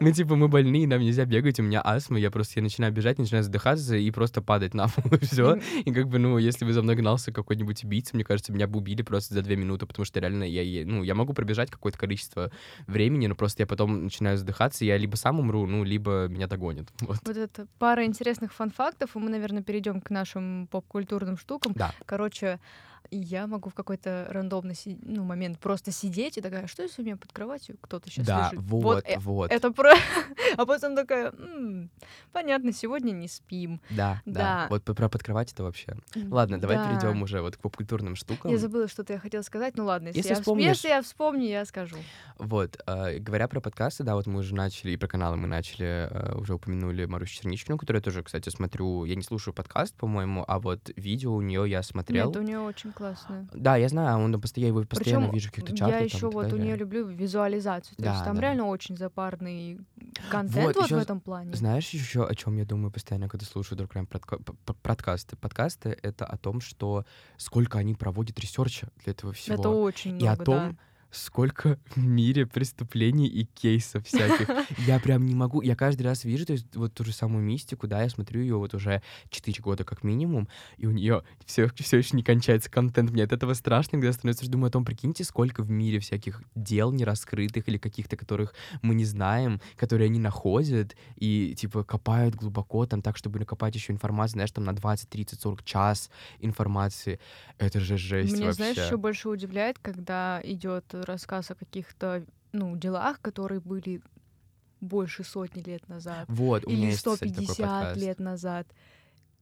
[0.00, 3.18] Ну, типа, мы больные, нам нельзя бегать, у меня астма, я просто я начинаю бежать,
[3.18, 5.60] начинаю задыхаться и просто падать на пол, и все.
[5.84, 8.78] И как бы, ну, если бы за мной гнался какой-нибудь убийца, мне кажется, меня бы
[8.78, 12.50] убили просто за две минуты, потому что реально я, ну, я могу пробежать какое-то количество
[12.86, 16.88] времени, но просто я потом начинаю задыхаться, я либо сам умру, ну, либо меня догонят.
[17.00, 17.18] Вот.
[17.24, 21.72] Вот это пара интересных фан-фактов, и мы, наверное, перейдем к нашим поп-культурным штукам.
[21.76, 21.92] Да.
[22.06, 22.58] Короче,
[23.10, 27.16] я могу в какой-то рандомный ну, момент просто сидеть и такая, что если у меня
[27.16, 28.64] под кроватью кто-то сейчас Да, лежит?
[28.64, 29.50] вот, э- вот.
[29.50, 29.92] Это про...
[30.56, 31.90] а потом такая, «М,
[32.32, 33.80] понятно, сегодня не спим.
[33.90, 34.40] Да, да.
[34.40, 34.66] Да.
[34.70, 35.96] Вот про под кровать это вообще.
[36.14, 36.86] Ладно, давай Да.
[36.88, 38.50] перейдем уже вот к поп-культурным штукам.
[38.50, 39.76] Я забыла, что-то я хотела сказать.
[39.76, 40.66] Ну ладно, если, Если я, всп- вспомнишь.
[40.66, 41.96] если я вспомню, я скажу.
[42.38, 46.08] Вот, э, говоря про подкасты, да, вот мы уже начали, и про каналы мы начали,
[46.10, 49.04] э, уже упомянули Марусю Черничкину, которую я тоже, кстати, смотрю.
[49.04, 52.28] Я не слушаю подкаст, по-моему, а вот видео у нее я смотрел.
[52.28, 53.48] Нет, у нее очень классное.
[53.52, 55.88] Да, я знаю, он постоянно, его постоянно Причем вижу в каких-то чартах.
[55.88, 56.64] я там еще и так вот у далее.
[56.66, 57.96] нее люблю визуализацию.
[57.96, 58.42] То Да, есть там да.
[58.42, 59.78] реально очень запарный
[60.30, 61.54] контент Вот, вот, ещё в этом плане.
[61.54, 64.06] Знаешь еще, о чем я думаю постоянно, когда слушаю true crime
[64.82, 65.36] подкасты?
[65.36, 67.04] Подкасты— это о том, что
[67.36, 69.54] сколько они проводят research а для этого всего.
[69.56, 70.76] Это очень и много, о том, да.
[71.10, 74.48] Сколько в мире преступлений и кейсов всяких.
[74.86, 75.62] Я прям не могу.
[75.62, 78.56] Я каждый раз вижу, то есть вот ту же самую мистику, да, я смотрю ее
[78.56, 83.10] вот уже 4 года как минимум, и у нее все, все еще не кончается контент.
[83.10, 86.92] Мне от этого страшно, когда становится, думаю о том, прикиньте, сколько в мире всяких дел
[86.92, 93.02] нераскрытых или каких-то, которых мы не знаем, которые они находят и, типа, копают глубоко там
[93.02, 97.18] так, чтобы накопать еще информацию, знаешь, там на 20, 30, 40 час информации.
[97.58, 98.56] Это же жесть Меня, вообще.
[98.56, 104.02] знаешь, еще больше удивляет, когда идет рассказ о каких-то ну, делах, которые были
[104.80, 106.24] больше сотни лет назад.
[106.28, 108.00] Вот, у меня или есть, кстати, такой 150 подкаст.
[108.00, 108.66] лет назад.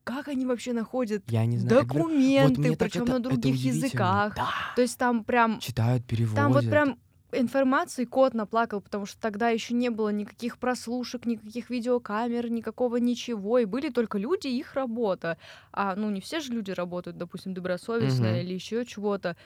[0.04, 1.80] Как они вообще находят Я не знаю.
[1.80, 4.34] вот документы, так причем на других языках?
[4.34, 4.48] Да.
[4.74, 6.36] То есть там прям Читают, переводят.
[6.36, 6.98] Там вот прям
[7.32, 13.59] информации кот наплакал, потому что тогда еще не было никаких прослушек, никаких видеокамер, никакого ничего,
[13.59, 15.36] и были только люди и их работа.
[15.72, 18.36] А ну не все же люди работают, допустим, добросовестно Мгм.
[18.36, 19.36] или еще чего-то.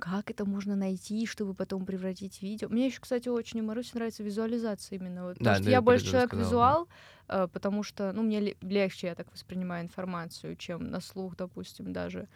[0.00, 2.68] Как это можно найти, чтобы потом превратить в видео?
[2.70, 5.24] Мне еще, кстати, очень у Маруси нравится визуализация именно.
[5.24, 6.88] Вот, Да, потому да, я я больше тоже человек сказала, визуал,
[7.28, 11.92] э, потому что, ну, мне ле- легче, я так воспринимаю информацию, чем на слух, допустим,
[11.92, 12.28] даже.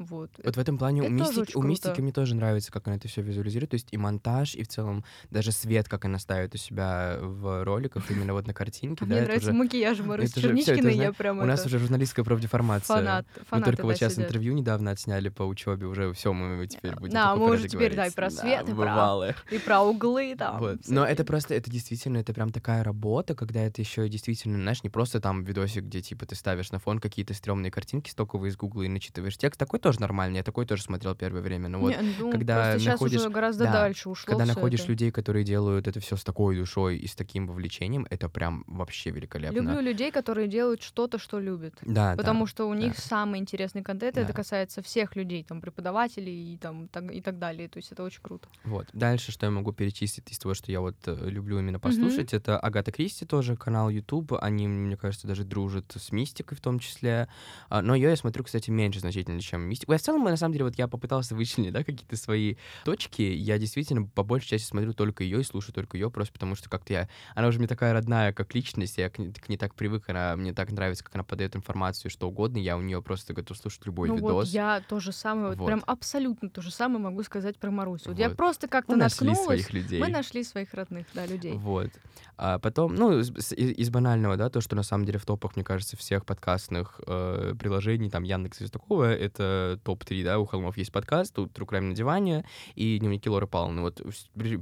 [0.00, 0.30] Вот.
[0.42, 2.96] Вот в этом плане у это тоже мистики, у мистики мне тоже нравится, как она
[2.96, 3.70] это все визуализирует.
[3.70, 7.64] То есть и монтаж, и в целом даже свет, как она ставит у себя в
[7.64, 9.04] роликах, именно вот на картинке.
[9.04, 12.96] А мне нравится макияж это Черничкиной, я прям У нас уже журналистская профдеформация.
[12.96, 17.12] фанат, Мы только вот сейчас интервью недавно отсняли по учебе, уже все, мы теперь будем
[17.12, 20.78] Да, мы уже теперь, да, и про свет, и про- углы там.
[20.88, 24.90] Но это просто, это действительно, это прям такая работа, когда это еще действительно, знаешь, не
[24.90, 28.82] просто там видосик, где типа ты ставишь на фон какие-то стрёмные картинки стоковые из Гугла
[28.82, 29.58] и начитываешь текст.
[29.58, 31.68] Такой тоже нормальный, я такой тоже смотрел первое время.
[31.68, 34.80] Но вот Не, ну, когда просто сейчас находишь- уже гораздо да, дальше ушло когда находишь
[34.80, 34.90] это.
[34.90, 39.10] людей, которые делают это все с такой душой и с таким вовлечением, это прям вообще
[39.10, 39.56] великолепно.
[39.56, 41.74] Люблю людей, которые делают что-то, что любят.
[41.82, 42.50] Да, Потому да.
[42.50, 44.34] что у них самый интересный контент, и это Да.
[44.36, 47.68] касается всех людей, там, преподавателей и, там, так, и так далее.
[47.68, 48.48] То есть это очень круто.
[48.64, 48.86] Вот.
[48.92, 52.58] Дальше, что я могу перечислить из того, что я вот э, люблю именно послушать, это
[52.58, 54.32] Агата Кристи тоже, канал YouTube.
[54.40, 57.28] Они, мне кажется, даже дружат с Мистикой в том числе.
[57.68, 59.92] А, Но ее я смотрю, кстати, меньше значительно, чем Мистику.
[59.92, 63.22] Я в целом, на самом деле, вот я попытался вычленить, да, какие-то свои точки.
[63.22, 66.68] Я действительно по большей части смотрю только ее и слушаю только ее, просто потому что
[66.68, 67.08] как-то я...
[67.34, 70.36] Она уже мне такая родная, как личность, я к ней, к ней так привык, она
[70.36, 72.58] мне так нравится, как она подает информацию, что угодно.
[72.58, 74.32] Я у нее просто готов слушать любой ну видос.
[74.32, 75.66] вот я то же самое, вот, Вот.
[75.66, 78.10] прям абсолютно то же самое могу сказать про Марусю.
[78.10, 78.18] Вот.
[78.18, 79.62] я просто как-то Мы нашли наткнулась.
[79.62, 80.00] своих людей.
[80.00, 81.52] Мы нашли своих родных, да, людей.
[81.54, 81.90] Вот.
[82.36, 85.56] А потом, ну, из, из- из банального, да, то, что на самом деле в топах,
[85.56, 90.76] мне кажется, всех подкастных э, приложений, там, Яндекс и такого, это топ-3, да, у Холмов
[90.76, 92.44] есть подкаст, тут True на диване
[92.74, 93.82] и дневники Лоры Павловны.
[93.82, 94.02] Вот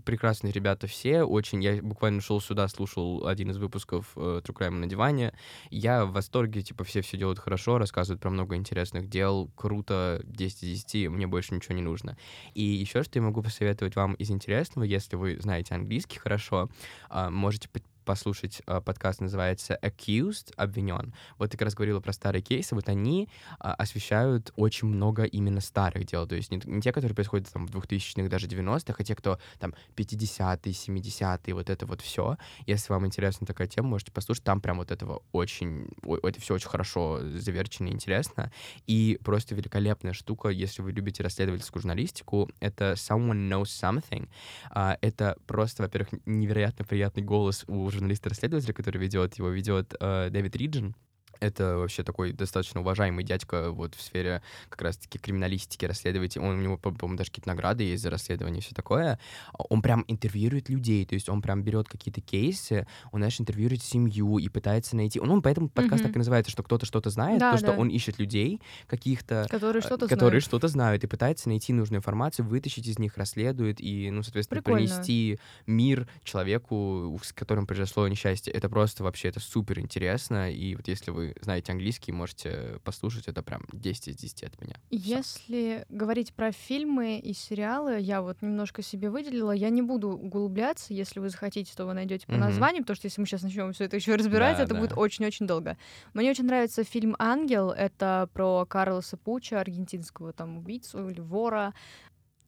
[0.04, 4.40] прекрасные ребята все, очень, я буквально шел сюда, слушал один из выпусков э,
[4.70, 5.32] на диване,
[5.70, 10.62] я в восторге, типа, все все делают хорошо, рассказывают про много интересных дел, круто, 10
[10.64, 12.16] из 10, мне больше ничего не нужно.
[12.54, 16.68] И еще что я могу посоветовать вам из интересного, если вы знаете английский хорошо,
[17.08, 17.68] а, можете
[18.08, 21.12] послушать а, подкаст, называется Accused, обвинен.
[21.36, 23.28] Вот ты как раз говорила про старые кейсы, вот они
[23.58, 27.66] а, освещают очень много именно старых дел, то есть не, не те, которые происходят там
[27.66, 32.38] в 2000-х, даже 90-х, а те, кто там 50-е, 70-е, вот это вот все.
[32.66, 35.88] Если вам интересна такая тема, можете послушать, там прям вот этого очень,
[36.22, 38.50] это все очень хорошо заверчено и интересно.
[38.86, 44.30] И просто великолепная штука, если вы любите расследовательскую журналистику, это Someone Knows Something.
[44.70, 50.56] А, это просто, во-первых, невероятно приятный голос у журналиста-расследователя, который ведет его, ведет э, Дэвид
[50.56, 50.94] Риджин.
[51.40, 56.40] Это вообще такой достаточно уважаемый дядька вот в сфере как раз-таки криминалистики, расследователь.
[56.40, 59.20] Он, у него, по-моему, даже какие-то награды есть за расследование и все такое.
[59.56, 64.38] Он прям интервьюирует людей, то есть он прям берет какие-то кейсы, он, знаешь, интервьюирует семью
[64.38, 65.20] и пытается найти...
[65.20, 66.08] Ну, поэтому подкаст Мгм.
[66.08, 67.78] так и называется, что кто-то что-то знает, Да, то, что да.
[67.78, 70.44] он ищет людей каких-то, Которые э, что-то которые знают.
[70.44, 74.86] что-то знают, и пытается найти нужную информацию, вытащить из них, расследует и, ну, соответственно, Прикольно.
[74.88, 78.52] принести мир человеку, с которым произошло несчастье.
[78.52, 83.42] Это просто вообще, это супер интересно, и вот если вы знаете английский, можете послушать, это
[83.42, 84.76] прям 10 из 10 от меня.
[84.90, 89.52] Если говорить про фильмы и сериалы, я вот немножко себе выделила.
[89.52, 90.94] Я не буду углубляться.
[90.94, 92.40] Если вы захотите, то вы найдете по Мгм.
[92.42, 94.80] названию, потому что если мы сейчас начнем все это еще разбирать, Да, это да.
[94.80, 95.76] будет очень-очень долго.
[96.14, 97.70] Мне очень нравится фильм Ангел.
[97.70, 101.74] Это про Карлоса Пуча, аргентинского там убийцу или вора.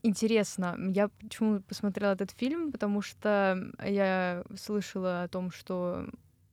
[0.02, 6.08] Интересно, я почему посмотрела этот фильм, потому что я слышала о том, что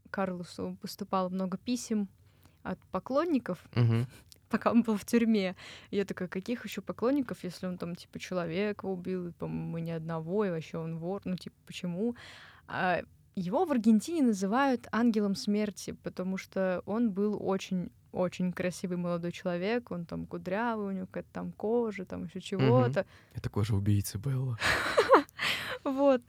[0.07, 2.07] Карлосу поступало много писем
[2.63, 4.07] от поклонников, Мгм.
[4.49, 5.55] пока он был в тюрьме.
[5.91, 10.49] Я такая, каких еще поклонников, если он там, типа, человека убил, по-моему, ни одного, и
[10.49, 12.15] вообще он вор, ну, типа, почему?
[12.67, 13.01] А
[13.35, 19.91] его в Аргентине называют ангелом смерти, потому что он был очень очень красивый молодой человек,
[19.91, 23.05] он там кудрявый, у него какая-то там кожа, там еще чего-то.
[23.35, 24.57] Я такой же убийца был.
[25.83, 26.21] Вот.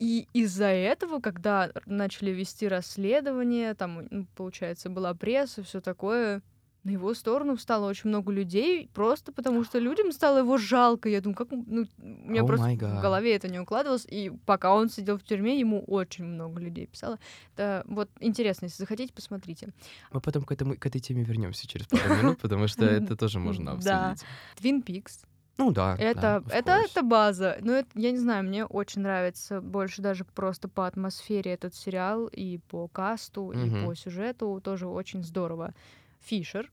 [0.00, 6.42] И из-за этого, когда начали вести расследование, там, ну, получается, была пресса, все такое,
[6.84, 11.10] на его сторону встало очень много людей, просто потому что людям стало его жалко.
[11.10, 11.50] Я думаю, как...
[11.50, 14.06] Ну, у меня Oh просто в голове это не укладывалось.
[14.08, 17.18] И пока он сидел в тюрьме, ему очень много людей писало.
[17.54, 19.68] Это вот интересно, если захотите, посмотрите.
[20.12, 23.38] Мы потом к, этому, к этой теме вернемся через пару минут, потому что это тоже
[23.38, 24.12] можно Да.
[24.12, 24.28] обсудить.
[24.56, 25.20] Твин Пикс.
[25.60, 25.94] Ну да.
[25.98, 27.58] Это, да, это, это база.
[27.60, 32.28] Ну, это, я не знаю, мне очень нравится больше даже просто по атмосфере этот сериал
[32.28, 33.84] и по касту, и Мгм.
[33.84, 35.74] по сюжету тоже очень здорово.
[36.20, 36.72] Фишер,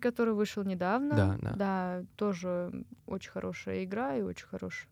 [0.00, 1.16] который вышел недавно.
[1.16, 1.54] Да, да.
[1.54, 2.72] Да, тоже
[3.06, 4.88] очень хорошая игра и очень хороший.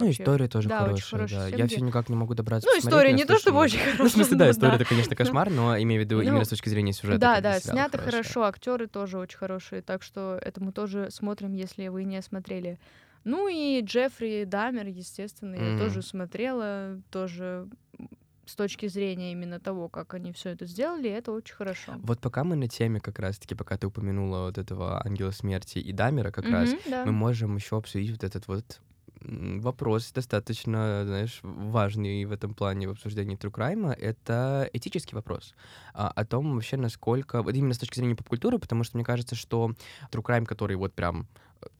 [0.00, 1.46] Ну, вообще- история тоже да, хорошая, хорошие да.
[1.48, 1.74] Я съемки.
[1.76, 4.36] все никак не могу добраться Ну, история не то чтобы слышал- очень Ну, в смысле,
[4.36, 6.92] да, хорошая, история это, конечно, кошмар, но имею в виду Ну, именно с точки зрения
[6.92, 7.18] сюжета.
[7.18, 11.88] Да, да, снято хорошо, актеры тоже очень хорошие, так что это мы тоже смотрим, если
[11.88, 12.78] вы не смотрели.
[13.24, 17.68] Ну и Джеффри Дамер, естественно, я тоже смотрела, тоже
[18.46, 21.92] с точки зрения именно того, как они все это сделали, это очень хорошо.
[21.98, 25.92] Вот пока мы на теме как раз-таки, пока ты упомянула вот этого Ангела Смерти и
[25.92, 27.04] Дамера как раз, Мгм, да.
[27.04, 28.80] мы можем еще обсудить вот этот вот
[29.22, 35.54] вопрос достаточно, знаешь, важный в этом плане в обсуждении True Crime, это этический вопрос
[35.94, 39.34] а, о том вообще, насколько, вот именно с точки зрения поп-культуры, потому что мне кажется,
[39.34, 39.72] что
[40.10, 41.26] True Crime, который вот прям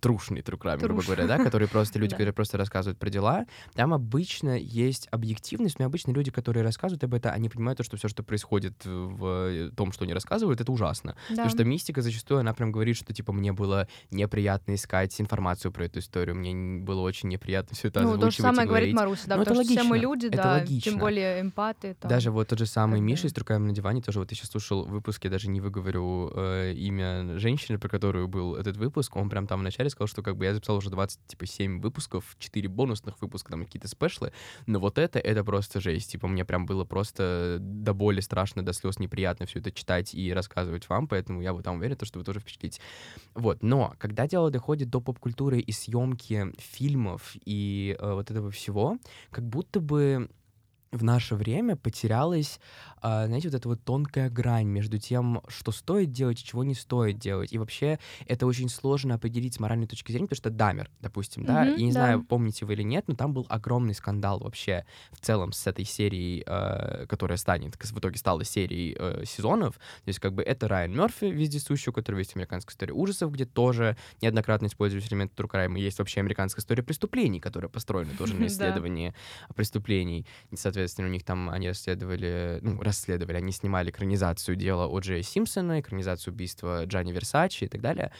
[0.01, 1.07] трушный True Crime, грубо Труш.
[1.07, 2.17] говоря, да, который просто люди, Да.
[2.17, 7.15] которые просто рассказывают про дела, там обычно есть объективность, но обычно люди, которые рассказывают об
[7.15, 11.15] этом, они понимают то, что все, что происходит в том, что они рассказывают, это ужасно.
[11.29, 11.35] Да.
[11.37, 15.85] Потому что мистика зачастую, она прям говорит, что, типа, мне было неприятно искать информацию про
[15.87, 18.95] эту историю, мне было очень неприятно все это ну, то же самое говорит.
[18.95, 20.91] Маруся, да, Ну, это потому что все мы люди, это да, логично.
[20.91, 21.95] тем более эмпаты.
[22.01, 22.09] там.
[22.09, 24.85] Даже вот тот же самый Миша из «Трукаем на диване», тоже вот я сейчас слушал
[24.85, 29.47] выпуск, я даже не выговорю э, имя женщины, про которую был этот выпуск, он прям
[29.47, 33.65] там вначале сказал, что как бы я записал уже 27 выпусков, 4 бонусных выпуска, там
[33.65, 34.33] какие-то спешлы,
[34.67, 38.73] но вот это, это просто жесть, типа мне прям было просто до боли страшно, до
[38.73, 42.19] слез неприятно все это читать и рассказывать вам, поэтому я вот там уверен, то, что
[42.19, 42.81] вы тоже впечатлитесь.
[43.35, 48.99] Вот, но когда дело доходит до поп-культуры и съемки фильмов и э, вот этого всего,
[49.31, 50.29] как будто бы
[50.93, 52.59] в наше время потерялась,
[53.01, 56.75] а, знаете, вот эта вот тонкая грань между тем, что стоит делать и чего не
[56.75, 57.53] стоит делать.
[57.53, 61.65] И вообще это очень сложно определить с моральной точки зрения, потому что Дамер, допустим, да,
[61.65, 61.93] Мгм, я не да.
[61.93, 65.85] знаю, помните вы или нет, но там был огромный скандал вообще в целом с этой
[65.85, 69.77] серией, э, которая станет, в итоге стала серией э, сезонов.
[69.77, 73.45] То есть как бы это Райан Мерфи, вездесущий, у которого есть американская история ужасов, где
[73.47, 75.79] тоже неоднократно используются элементы True Crime.
[75.79, 78.47] И есть вообще американская история преступлений, которая построена тоже на Да.
[78.49, 79.15] исследовании
[79.55, 80.27] преступлений.
[80.51, 85.23] И, соответственно, у них там они расследовали, ну, расследовали, они снимали экранизацию дела о Джея
[85.23, 88.13] Симпсона, экранизацию убийства Джанни Версачи и так далее.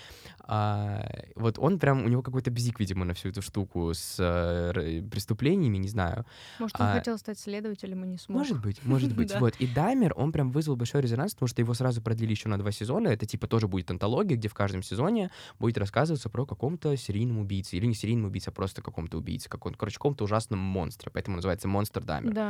[0.53, 1.07] А,
[1.37, 5.77] вот он прям, у него какой-то бзик, видимо, на всю эту штуку с э, преступлениями,
[5.77, 6.27] не знаю.
[6.59, 8.39] Может, он а- хотел стать следователем и не смог.
[8.39, 9.33] Может быть, может быть.
[9.37, 9.55] Вот.
[9.61, 12.73] И Даймер, он прям вызвал большой резонанс, потому что его сразу продлили еще на два
[12.73, 13.09] сезона.
[13.09, 15.31] Это типа тоже будет антология, где в каждом сезоне
[15.61, 17.77] будет рассказываться про каком-то серийном убийце.
[17.77, 19.49] Или не серийном убийце, а просто каком-то убийце.
[19.49, 21.13] Каком короче, каком-то ужасном монстре.
[21.13, 22.33] Поэтому называется Монстр Даймер.
[22.33, 22.50] Да.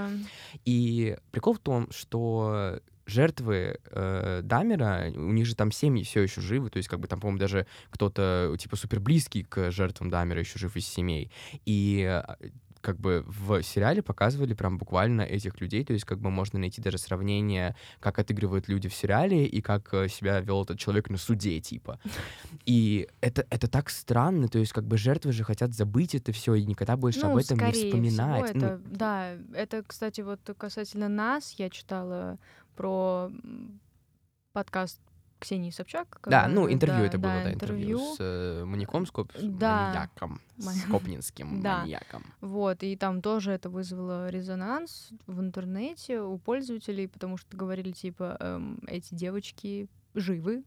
[0.64, 6.40] И прикол в том, что жертвы э, Дамера, у них же там семьи все еще
[6.40, 10.40] живы, то есть как бы там, по-моему, даже кто-то типа супер близкий к жертвам Дамера
[10.40, 11.30] еще жив из семей.
[11.66, 12.51] И э,
[12.81, 16.81] как бы в сериале показывали прям буквально этих людей, то есть как бы можно найти
[16.81, 21.18] даже сравнение, как отыгрывают люди в сериале и как э, себя вел этот человек на
[21.18, 22.01] суде, типа.
[22.66, 26.55] И это, это так странно, то есть как бы жертвы же хотят забыть это все
[26.55, 28.51] и никогда больше ну, об этом не вспоминать.
[28.51, 32.39] Всего это, ну, да, это, кстати, вот касательно нас, я читала
[32.76, 33.31] про
[34.53, 35.01] подкаст
[35.41, 36.20] Ксении Собчак.
[36.26, 40.09] Да, ну интервью да, это было, да, интервью, интервью с э, маньяком, скоп, да.
[40.18, 41.78] маньяком, скопнинским да.
[41.80, 42.24] маньяком.
[42.41, 48.36] Вот, и там тоже это вызвало резонанс в интернете у пользователей, потому что говорили, типа,
[48.38, 50.62] эм, эти девочки живы,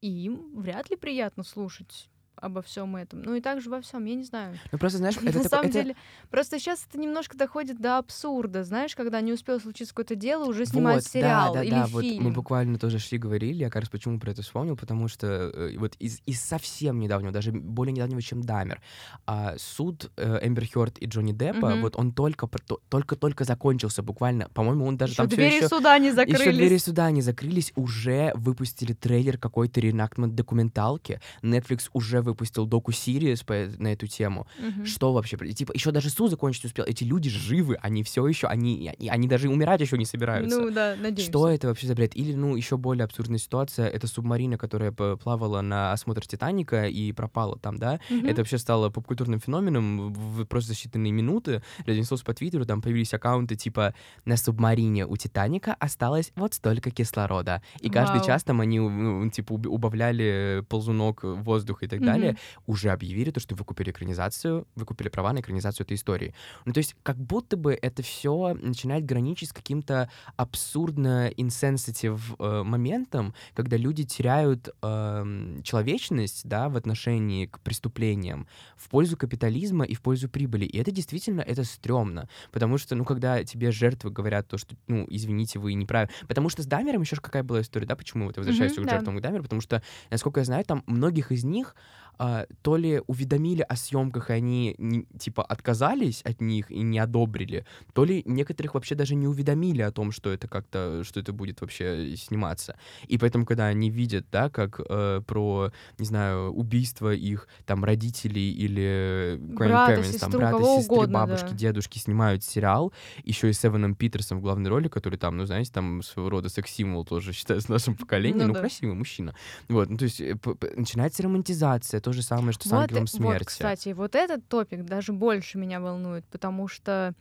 [0.00, 2.08] и им вряд ли приятно слушать
[2.42, 3.22] обо всем этом.
[3.22, 4.58] Ну и также во всем, я не знаю.
[4.72, 5.74] Ну просто знаешь, это на самом это...
[5.74, 5.96] деле,
[6.28, 10.66] просто сейчас это немножко доходит до абсурда, знаешь, когда не успел случиться какое-то дело, уже
[10.66, 12.24] снимают вот, сериал да, да, или да, фильм.
[12.24, 15.26] Вот мы буквально тоже шли говорили, я как раз почему про это вспомнил, потому что
[15.26, 18.82] э, вот из, из совсем недавнего, даже более недавнего, чем Дамер,
[19.26, 21.80] э, суд э, Эмбер Хёрд и Джонни Деппа, mm-hmm.
[21.80, 22.48] вот он только
[22.88, 26.40] только только закончился буквально, по-моему, он даже еще там двери еще, суда не закрылись.
[26.40, 32.92] Еще двери суда не закрылись, уже выпустили трейлер какой-то ренактмент документалки, Netflix уже выпустил доку
[32.92, 34.46] Сириус по, на эту тему.
[34.58, 34.86] Мгм.
[34.86, 35.36] Что вообще?
[35.36, 36.84] Типа, еще даже суд закончить успел.
[36.86, 40.58] Эти люди живы, они все еще, они, они, даже умирать еще не собираются.
[40.60, 41.24] Ну да, надеемся.
[41.30, 42.16] Что это вообще за бред?
[42.16, 47.58] Или, ну, еще более абсурдная ситуация, это субмарина, которая плавала на осмотр Титаника и пропала
[47.58, 48.00] там, да?
[48.10, 48.26] Мгм.
[48.26, 51.62] Это вообще стало попкультурным феноменом в просто считанные минуты.
[51.86, 57.62] Разнеслось по Твиттеру, там появились аккаунты типа «На субмарине у Титаника осталось вот столько кислорода».
[57.80, 58.26] И каждый Вау.
[58.26, 62.06] час там они, ну, типа, уб- убавляли ползунок воздуха и так Мгм.
[62.06, 62.21] далее.
[62.66, 66.34] Уже объявили то, что выкупили экранизацию, выкупили права на экранизацию этой истории.
[66.64, 72.62] Ну, то есть как будто бы это все начинает граничить с каким-то абсурдно инсенситив э,
[72.62, 78.46] моментом, когда люди теряют эм, человечность, да, в отношении к преступлениям
[78.76, 80.64] в пользу капитализма и в пользу прибыли.
[80.64, 82.28] И это действительно, это стрёмно.
[82.50, 86.12] Потому что, ну, когда тебе жертвы говорят то, что, ну, извините, вы неправильно.
[86.28, 88.86] Потому что с Дамером еще какая была история, да, почему вот я возвращаюсь Мгм, к
[88.86, 88.90] да.
[88.90, 91.74] жертвам к Дамеру, потому что, насколько я знаю, там многих из них
[92.18, 96.98] а, то ли уведомили о съемках, и они не- типа отказались от них и не
[96.98, 101.32] одобрили, то ли некоторых вообще даже не уведомили о том, что это как-то, что это
[101.32, 102.76] будет вообще сниматься.
[103.08, 108.52] И поэтому, когда они видят, да, как э, про, не знаю, убийство их там родителей
[108.52, 111.56] или Брата, grandparents, там сестру, брата, сестры, угодно, бабушки, да.
[111.56, 112.92] дедушки снимают сериал,
[113.24, 116.48] еще и с Эваном Питерсом в главной роли, который там, ну, знаете, там своего рода
[116.48, 118.60] секс-символ тоже считается в нашем поколении, Ну ну, да.
[118.60, 119.34] красивый мужчина.
[119.68, 120.36] Вот, ну, то есть э,
[120.76, 123.38] начинается романтизация, то же самое, что с Вот, ангелом э, смерти.
[123.44, 127.14] Вот, кстати, вот этот топик даже больше меня волнует, потому что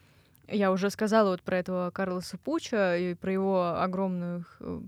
[0.47, 4.81] я уже сказала вот про этого Карлоса Пуча и про его огромную э,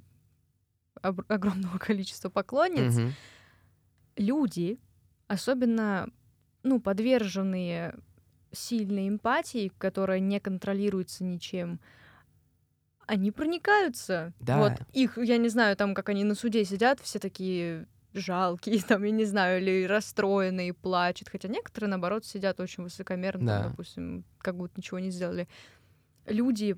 [1.02, 2.96] об- огромного количества поклонниц.
[2.96, 3.14] Мгм.
[4.18, 4.80] Люди,
[5.28, 6.10] особенно
[6.64, 7.96] ну, подверженные
[8.52, 11.80] сильной эмпатии, которая не контролируется ничем,
[13.06, 14.34] они проникаются.
[14.40, 14.58] Да.
[14.58, 19.04] Вот их, я не знаю, там, как они на суде сидят, все такие жалкие, там,
[19.04, 21.30] я не знаю, или расстроенные, плачут.
[21.30, 23.62] Хотя некоторые, наоборот, сидят очень высокомерно, там, Да.
[23.62, 25.48] допустим, как будто ничего не сделали.
[26.26, 26.78] Люди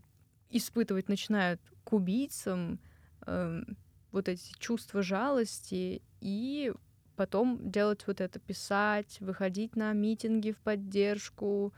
[0.49, 2.79] испытывать начинают к убийцам
[3.27, 3.77] эм,
[4.11, 6.73] вот эти чувства жалости и
[7.15, 11.73] потом делать вот это, писать, выходить на митинги в поддержку,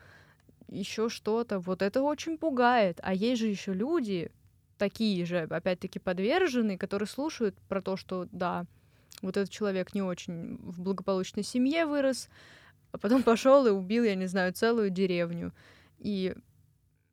[0.67, 1.59] еще что-то.
[1.59, 2.99] Вот это очень пугает.
[3.03, 4.31] А есть же еще люди,
[4.77, 8.65] такие же, опять-таки, подверженные, которые слушают про то, что да,
[9.21, 12.29] вот этот человек не очень в благополучной семье вырос,
[12.91, 15.53] а потом пошел и убил, я не знаю, целую деревню.
[15.99, 16.35] И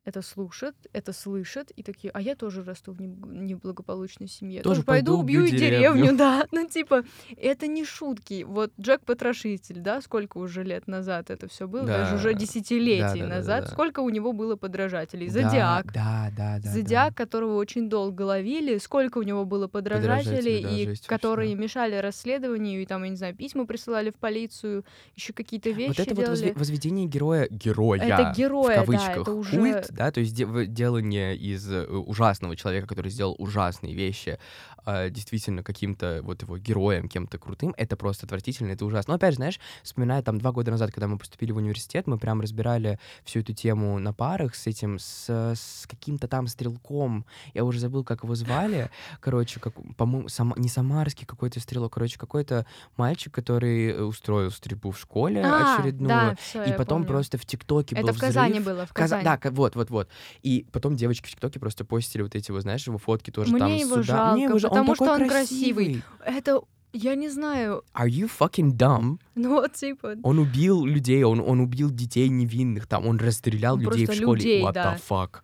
[0.04, 4.60] это слушают, это слышат, и такие, а я тоже расту в неб- неблагополучной семье.
[4.60, 6.16] Тоже пойду, пойду убью и деревню, деревню.
[6.18, 6.44] да.
[6.52, 7.04] Ну, типа,
[7.36, 8.44] это не шутки.
[8.46, 12.16] Вот Джек Потрошитель, да, сколько уже лет назад это все было, даже Да.
[12.16, 13.34] уже десятилетий Да-да-да-да-да.
[13.36, 15.28] назад, сколько у него было подражателей.
[15.30, 15.92] Да, Зодиак.
[15.92, 16.70] Да, да, да.
[16.70, 21.62] Зодиак, которого очень долго ловили, сколько у него было подражателей, да, и жесть которые вообще.
[21.62, 24.84] мешали расследованию, и там, я не знаю, письма присылали в полицию,
[25.16, 25.76] еще какие-то Да.
[25.76, 26.50] вещи Вот это вот делали.
[26.52, 30.34] возве- возведение героя, героя, Это героя, да, в кавычках, это уже- культ, да, то есть
[30.34, 34.38] де- делание из э, ужасного человека, который сделал ужасные вещи,
[34.86, 39.12] а, действительно каким-то вот его героем, кем-то крутым, это просто отвратительно, это ужасно.
[39.12, 42.18] Но опять же, знаешь, вспоминая там два года назад, когда мы поступили в университет, мы
[42.18, 47.24] прям разбирали всю эту тему на парах с этим, с, с каким-то там стрелком,
[47.54, 48.90] я уже забыл, как его звали,
[49.20, 52.66] короче, как, по-моему, сама- не самарский какой-то стрелок, короче, какой-то
[52.98, 57.06] мальчик, который э, устроил стрельбу в школе А, очередную, да, всё, и потом помню.
[57.06, 58.64] просто в ТикТоке был Это в Казани взрыв.
[58.66, 59.24] было, в Каза- Казани.
[59.24, 60.08] Да, ка- вот, вот, вот.
[60.42, 63.58] И потом девочки в ТикТоке просто постили вот эти вот, знаешь, его фотки тоже Мне
[63.60, 64.02] там его суда.
[64.02, 66.02] жалко, Мне его жал- потому такой что он красивый.
[66.24, 66.60] Это
[66.92, 67.82] Я не знаю.
[67.92, 69.18] Are you fucking dumb?
[69.34, 70.14] Ну вот, типа...
[70.22, 74.38] Он убил людей, он, он убил детей невинных, там, он расстрелял людей в школе.
[74.38, 74.94] людей, What да.
[74.94, 75.40] the fuck?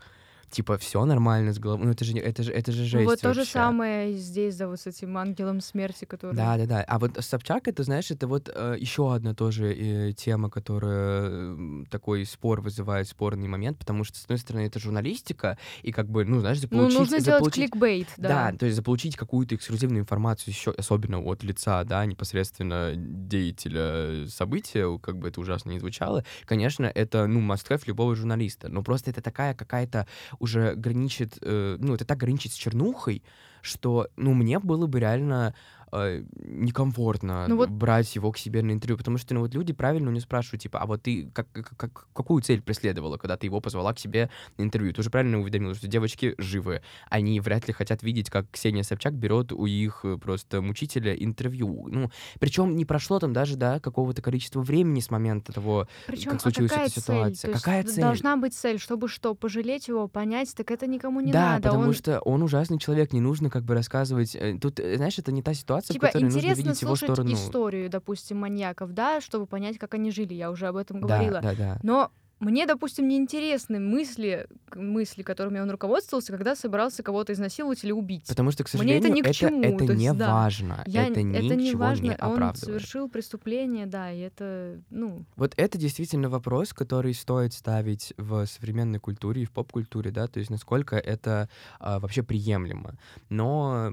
[0.51, 1.86] Типа, все нормально с головой.
[1.86, 3.53] Ну, это же, это же, это же Ну, жесть вот то же вообще.
[3.53, 6.34] самое здесь, да, вот с этим ангелом смерти, который...
[6.34, 6.84] Да, да, да.
[6.86, 12.61] А вот Собчак, это, знаешь, это вот еще одна тоже э, тема, которая такой спор
[12.61, 16.59] вызывает, спорный момент, потому что, с одной стороны, это журналистика, и как бы, ну, знаешь,
[16.59, 16.98] Ну, заполучить...
[16.98, 18.28] нужно делать заполучить- кликбейт, да.
[18.51, 24.98] Да, то есть заполучить какую-то эксклюзивную информацию, еще особенно от лица, да, непосредственно деятеля события,
[24.98, 28.68] как бы это ужасно не звучало, конечно, это, ну, must любого журналиста.
[28.68, 30.07] Но просто это такая какая-то
[30.41, 33.22] уже граничит, э, ну, это так граничит с чернухой,
[33.62, 35.55] что, ну, мне было бы реально
[35.93, 36.22] э,
[36.64, 40.09] некомфортно Ну вот- брать его к себе на интервью, потому что, ну, вот люди правильно
[40.09, 43.47] у него спрашивают, типа, а вот ты как, как- как- какую цель преследовала, когда ты
[43.47, 44.93] его позвала к себе на интервью?
[44.93, 49.14] Ты уже правильно уведомила, что девочки живы, они вряд ли хотят видеть, как Ксения Собчак
[49.14, 51.88] берет у их э, просто мучителя интервью.
[51.88, 56.41] Ну, причем не прошло там даже, да, какого-то количества времени с момента того, Причем, как
[56.41, 57.03] а случилась какая эта цель?
[57.03, 57.51] ситуация.
[57.51, 58.01] Есть Какая цель?
[58.03, 61.68] Должна быть цель, чтобы что, пожалеть его, понять, так это никому не да, надо.
[61.68, 64.34] потому Он- что он ужасный человек, не нужно как бы рассказывать.
[64.34, 66.97] э, Тут, э, знаешь, это не та ситуация, Типа, в которой нужно интересно видеть его
[66.97, 67.33] слушать сторону.
[67.35, 70.35] историю, допустим, маньяков, да, чтобы понять, как они жили.
[70.35, 71.41] Я уже об этом Да, говорила.
[71.41, 71.78] да, да.
[71.83, 72.11] Но
[72.41, 78.26] мне, допустим, не интересны мысли, мысли, которыми он руководствовался, когда собирался кого-то изнасиловать или убить.
[78.26, 80.32] Потому что, к Мне сожалению, это ни к чему, это то есть, не да.
[80.34, 80.82] важно.
[80.86, 82.59] Я- это ничего это не важно, не он оправдывает.
[82.59, 88.99] совершил преступление, да, и это, ну, Вот это действительно вопрос, который стоит ставить в современной
[89.01, 92.95] культуре и в поп-культуре, да, то есть насколько это а, вообще приемлемо.
[93.28, 93.93] Но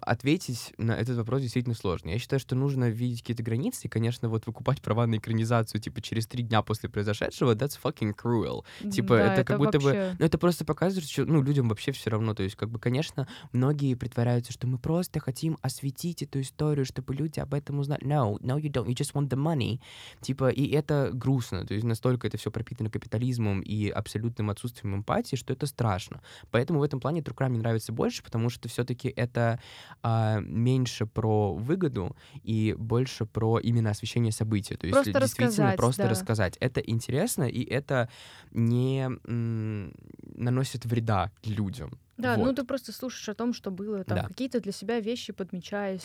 [0.00, 2.10] ответить на этот вопрос действительно сложно.
[2.10, 6.00] Я считаю, что нужно видеть какие-то границы, и, конечно, вот выкупать права на экранизацию, типа,
[6.00, 8.64] через три дня после произошедшего, that's fucking cruel.
[8.90, 11.92] Типа, да, это как будто бы вообще- Ну, это просто показывает, что, ну, людям вообще
[11.92, 12.34] все равно.
[12.34, 17.14] То есть, как бы, конечно, многие притворяются, что мы просто хотим осветить эту историю, чтобы
[17.14, 18.04] люди об этом узнали.
[18.04, 18.86] No, no, you don't.
[18.86, 19.80] You just want the money.
[20.20, 21.66] Типа, и это грустно.
[21.66, 26.20] То есть, настолько это все пропитано капитализмом и абсолютным отсутствием эмпатии, что это страшно.
[26.50, 29.60] Поэтому в этом плане True Crime мне нравится больше, потому что все-таки это
[30.02, 34.76] а, меньше про выгоду и больше про именно освещение события.
[34.76, 36.08] То есть, Просто действительно рассказать, просто да.
[36.08, 36.56] рассказать.
[36.60, 38.08] Это интересно, и это
[38.50, 41.90] не наносит вреда людям.
[42.18, 42.56] Да, ну Вот.
[42.56, 44.28] ты просто слушаешь о том, что было, там Да.
[44.28, 46.02] какие-то для себя вещи подмечаешь,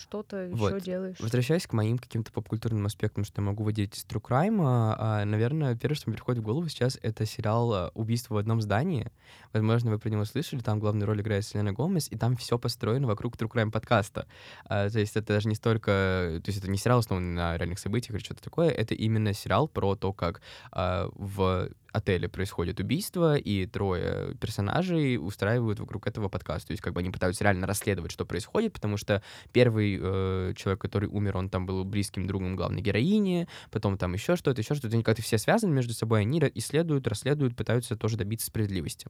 [0.00, 0.82] что-то еще Вот.
[0.82, 1.18] делаешь.
[1.18, 5.76] Возвращаясь к моим каким-то попкультурным аспектам, что я могу выделить из True Crime, а, наверное,
[5.76, 9.10] первое, что мне приходит в голову сейчас, это сериал а, «Убийство в одном здании».
[9.52, 13.06] Возможно, вы про него слышали, там главную роль играет Селена Гомес, и там все построено
[13.06, 14.26] вокруг True Crime подкаста.
[14.64, 16.40] А, то есть это даже не столько...
[16.44, 19.68] То есть это не сериал, основанный на реальных событиях или что-то такое, это именно сериал
[19.68, 20.40] про то, как
[20.72, 26.68] а, в отеле происходит убийство, и трое персонажей устраивают вокруг этого подкаст.
[26.68, 29.22] То есть как бы они пытаются реально расследовать, что происходит, потому что
[29.52, 34.36] первый э, человек, который умер, он там был близким другом главной героини, потом там еще
[34.36, 34.94] что-то, еще что-то.
[34.94, 39.08] Они как-то все связаны между собой, они исследуют, расследуют, пытаются тоже добиться справедливости.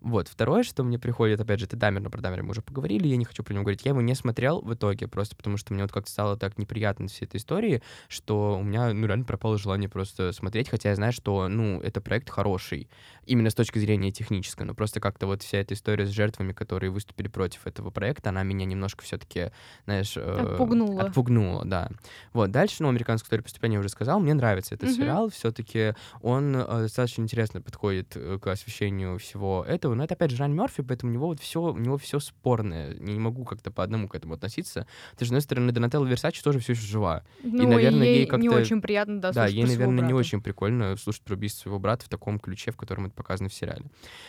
[0.00, 0.28] Вот.
[0.28, 3.16] Второе, что мне приходит, опять же, это Дамер, но про Дамера мы уже поговорили, я
[3.16, 3.84] не хочу про него говорить.
[3.84, 7.08] Я его не смотрел в итоге, просто потому что мне вот как-то стало так неприятно
[7.08, 11.12] всей этой истории, что у меня, ну, реально пропало желание просто смотреть, хотя я знаю,
[11.12, 12.88] что, ну, это проект хороший,
[13.26, 16.90] именно с точки зрения технической, но просто как-то вот вся эта история с жертвами, которые
[16.90, 19.50] выступили против этого проекта, она меня немножко все-таки,
[19.84, 20.14] знаешь...
[20.16, 21.02] э, Отпугнула.
[21.02, 21.90] Отпугнула, да.
[22.32, 24.96] Вот, дальше, ну, «Американская история преступления» я уже сказал, мне нравится этот Мгм.
[24.96, 30.30] сериал, все-таки он э, достаточно интересно подходит э, к освещению всего этого, но это, опять
[30.30, 33.44] же, Ран Мерфи, поэтому у него вот все, у него все спорное, я не могу
[33.44, 34.86] как-то по одному к этому относиться.
[35.16, 37.22] Ты же, с одной стороны, Донателла Версачи тоже все еще жива.
[37.42, 40.96] Ну, наверное, ей ей не как-то- очень приятно, да, Да, ей, наверное, не очень прикольно
[40.96, 43.84] слушать про убийство своего брата в таком ключе, в котором это показано в сериале.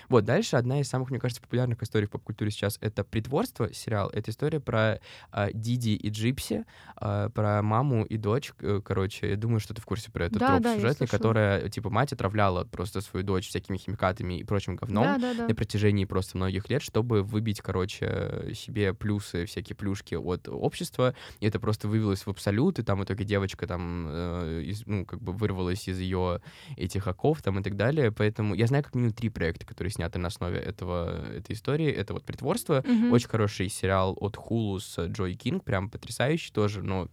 [0.09, 4.09] Вот, дальше одна из самых, мне кажется, популярных историй в поп-культуре сейчас— это «Притворство» сериал.
[4.09, 4.99] Это история про
[5.32, 6.65] а, Диди и Джипси,
[6.95, 9.29] а, про маму и дочь, э, короче.
[9.29, 12.13] Я думаю, что ты в курсе про этот Да, троп да, сюжетный, которая, типа, мать
[12.13, 15.47] отравляла просто свою дочь всякими химикатами и прочим говном Да, да, да.
[15.47, 21.15] на протяжении просто многих лет, чтобы выбить, короче, себе плюсы, всякие плюшки от общества.
[21.39, 25.05] И это просто вывелось в абсолют, и там в итоге девочка там, э, из- ну,
[25.05, 26.41] как бы вырвалась из ее
[26.78, 28.11] этих оков там и так далее.
[28.11, 31.88] Поэтому я знаю как минимум три проекта, которые сняты на основе этого, этой истории.
[31.91, 33.11] Это вот «Притворство», Мгм.
[33.11, 37.07] очень хороший сериал от Hulu с Джой Кинг, прям потрясающий тоже, но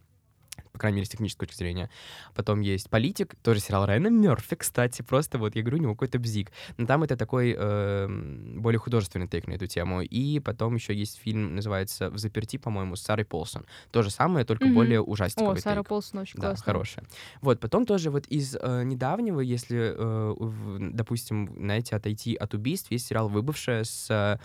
[0.71, 1.89] по крайней мере, с технической точки зрения.
[2.35, 6.19] Потом есть «Политик», тоже сериал Райана Мерфи, кстати, просто вот я говорю, у него какой-то
[6.19, 6.51] бзик.
[6.77, 10.01] Но там это такой эм, более художественный тейк на эту тему.
[10.01, 13.65] И потом еще есть фильм, называется «В заперти», по-моему, с Сарой Полсон.
[13.91, 14.75] То же самое, только Мгм.
[14.75, 15.87] более О, ужастиковый Сара тейк.
[15.87, 16.65] Полсон очень Да, классная.
[16.65, 17.05] хорошая.
[17.41, 22.91] Вот, потом тоже вот из э, недавнего, если, э, в- допустим, знаете, отойти от убийств,
[22.91, 24.39] есть сериал «Выбывшая» с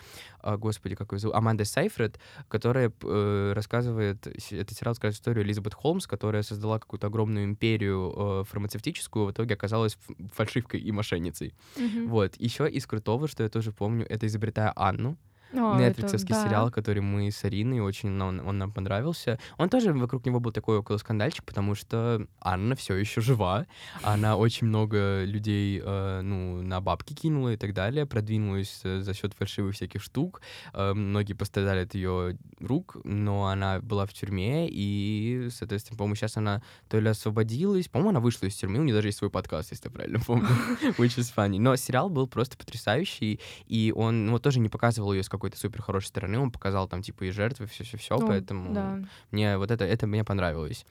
[0.45, 5.73] а, господи, как ее зовут, Аманда Сайфред, которая э, рассказывает, этот сериал рассказывает историю Элизабет
[5.73, 9.97] Холмс, которая создала какую-то огромную империю э, фармацевтическую, в итоге оказалась
[10.33, 11.55] фальшивкой и мошенницей.
[11.77, 12.07] Mm-hmm.
[12.07, 12.35] Вот.
[12.37, 15.17] Еще из крутого, что я тоже помню, это «Изобретая Анну»,
[15.51, 16.45] Нетфликсовский да.
[16.45, 19.39] сериал, который мы с Ариной, очень он, он нам понравился.
[19.57, 23.65] Он тоже, вокруг него был такой около скандальчик, потому что Анна все еще жива.
[24.01, 29.13] Она очень много людей, э, ну, на бабки кинула и так далее, продвинулась э, за
[29.13, 30.41] счет фальшивых всяких штук.
[30.73, 36.37] Э, многие пострадали от ее рук, но она была в тюрьме, и, соответственно, по-моему, сейчас
[36.37, 39.71] она то ли освободилась, по-моему, она вышла из тюрьмы, у нее даже есть свой подкаст,
[39.71, 40.47] если я правильно помню,
[40.97, 41.59] which is funny.
[41.59, 45.81] Но сериал был просто потрясающий, и он, ну, тоже не показывал ее с какой-то супер
[45.81, 48.99] хорошей стороны, он показал там типа и жертвы, все-все-все, ну, поэтому да.
[49.31, 50.85] мне вот это, это мне понравилось.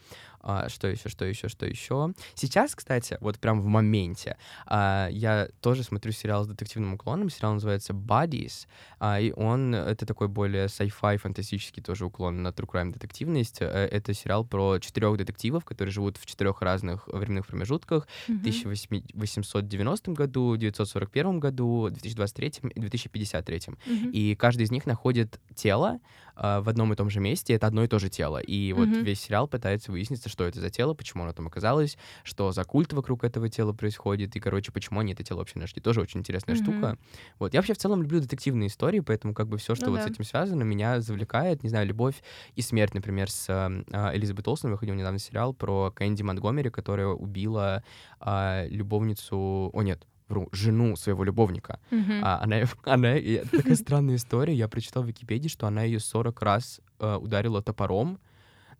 [0.46, 2.12] А, что еще, что еще, что еще?
[2.34, 4.36] Сейчас, кстати, вот прям в моменте,
[4.66, 7.30] а, я тоже смотрю сериал с детективным уклоном.
[7.30, 8.66] Сериал называется Bodies,
[8.98, 13.62] а, и он это такой более sci-fi, фантастический тоже уклон на true crime детективность.
[13.62, 18.40] Э, это сериал про четырех детективов, которые живут в четырех разных временных промежутках: mm-hmm.
[18.40, 23.58] 1890 году, 1941 году, 2023 и 2053.
[23.58, 24.10] Mm-hmm.
[24.10, 26.00] И каждый из них находит тело
[26.36, 27.54] э, в одном и том же месте.
[27.54, 28.38] Это одно и то же тело.
[28.38, 28.74] И mm-hmm.
[28.74, 32.64] вот весь сериал пытается выяснить, что это за тело, почему оно там оказалось, что за
[32.64, 35.80] культ вокруг этого тела происходит, и, короче, почему они это тело вообще нашли.
[35.80, 36.62] Тоже очень интересная mm-hmm.
[36.62, 36.98] штука.
[37.38, 37.54] Вот.
[37.54, 40.08] Я вообще в целом люблю детективные истории, поэтому как бы все, что ну, вот да.
[40.08, 41.62] с этим связано, меня завлекает.
[41.62, 42.22] Не знаю, «Любовь
[42.54, 47.82] и смерть», например, с э, Элизабет Олсен выходил недавно сериал про Кэнди Монтгомери, которая убила
[48.20, 49.70] э, любовницу...
[49.72, 51.80] О, нет, вру, жену своего любовника.
[51.90, 52.20] Mm-hmm.
[52.22, 53.14] А, она, она,
[53.50, 58.18] такая странная история, я прочитал в Википедии, что она ее 40 раз э, ударила топором,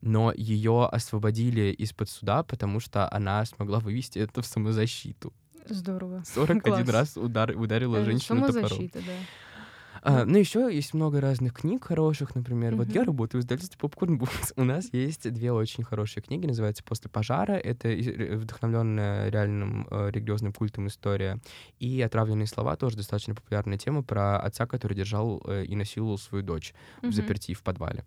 [0.01, 5.32] но ее освободили из-под суда, потому что она смогла вывести это в самозащиту.
[5.66, 6.22] Здорово.
[6.26, 8.90] 41 раз удар, ударила это женщину топором.
[8.92, 9.01] да.
[10.05, 12.74] А, ну, еще есть много разных книг хороших, например.
[12.74, 12.76] Mm-hmm.
[12.76, 14.52] Вот я работаю в издательстве Popcorn Books.
[14.57, 17.52] У нас есть две очень хорошие книги, называются «После пожара».
[17.52, 21.40] Это вдохновленная реальным э, религиозным культом история.
[21.78, 26.44] И «Отравленные слова» тоже достаточно популярная тема про отца, который держал э, и насиловал свою
[26.44, 27.09] дочь mm-hmm.
[27.09, 28.05] в заперти в подвале.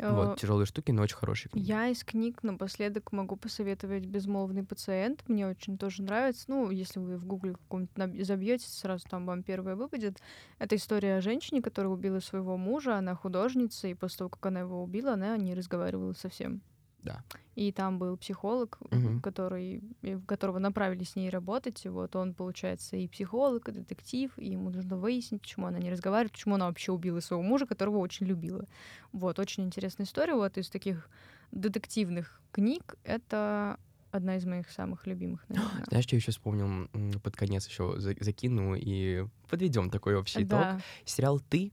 [0.00, 1.66] Вот, э, тяжелые штуки, но очень хорошие книги.
[1.66, 5.24] Я из книг напоследок могу посоветовать «Безмолвный пациент».
[5.26, 6.44] Мне очень тоже нравится.
[6.48, 10.18] Ну, если вы в гугле каком-нибудь забьете, сразу там вам первое выпадет.
[10.58, 12.96] Это история о женщине, которая убила своего мужа.
[12.96, 16.60] Она художница, и после того, как она его убила, она не разговаривала совсем.
[17.02, 17.22] Да.
[17.54, 19.20] И там был психолог, угу.
[19.20, 19.82] который,
[20.26, 21.86] которого направили с ней работать.
[21.86, 26.32] Вот он, получается, и психолог, и детектив, и ему нужно выяснить, почему она не разговаривает,
[26.32, 28.66] почему она вообще убила своего мужа, которого очень любила.
[29.12, 30.34] Вот, очень интересная история.
[30.34, 31.08] Вот из таких
[31.52, 33.78] детективных книг это
[34.10, 35.84] одна из моих самых любимых, наверное.
[35.88, 36.88] Знаешь, что я еще вспомнил
[37.20, 40.72] под конец еще закину и подведем такой общий да.
[40.72, 40.82] итог.
[41.04, 41.72] Сериал Ты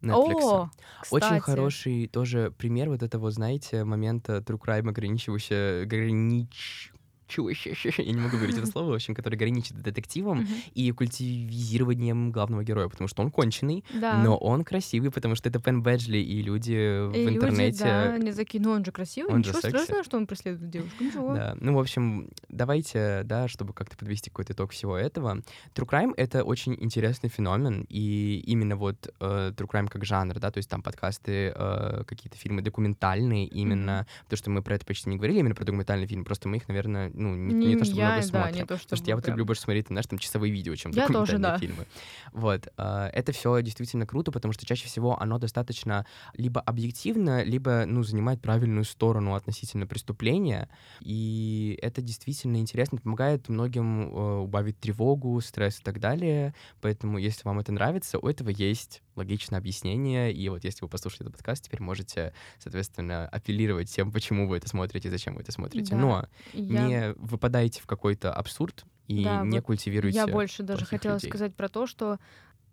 [0.00, 0.42] Netflix.
[0.42, 0.70] О,
[1.10, 6.92] Очень хороший тоже пример вот этого, знаете, момента true crime ограничивающего, огранич
[7.98, 12.88] я не могу говорить это слово, в общем, который граничит детективом и культивизированием главного героя,
[12.88, 17.28] потому что он конченый, но он красивый, потому что это Пен Бэджли, и люди в
[17.28, 17.84] интернете...
[17.84, 21.34] да, не такие, ну он же красивый, он ничего страшного, что он преследует девушку, ничего.
[21.34, 25.42] Да, ну, в общем, давайте, да, чтобы как-то подвести какой-то итог всего этого.
[25.74, 30.50] True Crime— это очень интересный феномен, и именно вот э, True Crime как жанр, да,
[30.50, 35.10] то есть там подкасты, э, какие-то фильмы документальные именно, потому что мы про это почти
[35.10, 37.84] не говорили, именно про документальные фильмы, просто мы их, наверное, ну, не, не, не то,
[37.84, 38.52] чтобы я, много смотрим.
[38.52, 39.32] Да, не то, чтобы Потому что я вот прям...
[39.34, 41.58] люблю больше смотреть, знаешь, там часовые видео, чем я документальные тоже, да.
[41.58, 41.86] фильмы.
[42.32, 42.68] Вот.
[42.76, 48.02] Э, это все действительно круто, потому что чаще всего оно достаточно либо объективно, либо, ну,
[48.02, 50.68] занимает правильную сторону относительно преступления.
[51.00, 56.54] И это действительно интересно, помогает многим э, убавить тревогу, стресс и так далее.
[56.80, 60.32] Поэтому, если вам это нравится, у этого есть логичное объяснение.
[60.32, 64.68] И вот если вы послушали этот подкаст, теперь можете, соответственно, апеллировать тем, почему вы это
[64.68, 65.92] смотрите, зачем вы это смотрите.
[65.92, 66.86] Да, Но я...
[66.86, 70.16] не выпадаете в какой-то абсурд и да, не вот культивируйте.
[70.18, 71.30] Я больше даже хотела людей.
[71.30, 72.18] сказать про то, что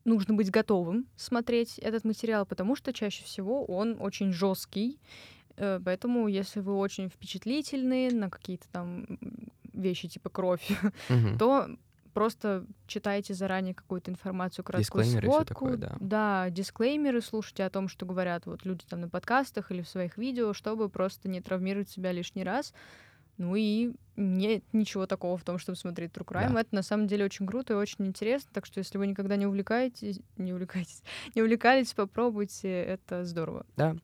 [0.04, 5.00] нужно быть готовым смотреть этот материал, потому что чаще всего он очень жесткий.
[5.58, 9.06] Э, поэтому, если вы очень впечатлительны на какие-то там
[9.74, 10.70] вещи типа кровь,
[11.10, 11.38] угу.
[11.38, 11.70] то
[12.16, 15.54] просто читайте заранее какую-то информацию, краткую дисклеймеры сводку.
[15.54, 15.98] Такое, да.
[16.00, 20.18] да, дисклеймеры слушайте о том, что говорят вот люди там на подкастах или в своих
[20.18, 22.74] видео, чтобы просто не травмировать себя лишний раз.
[23.38, 26.54] Ну и нет ничего такого в том, чтобы смотреть True Crime.
[26.54, 26.62] Да.
[26.62, 28.50] Это на самом деле очень круто и очень интересно.
[28.54, 31.04] Так что если вы никогда не увлекаетесь, не увлекаетесь,
[31.36, 33.66] не увлекались, попробуйте, это здорово.
[33.76, 33.98] Да.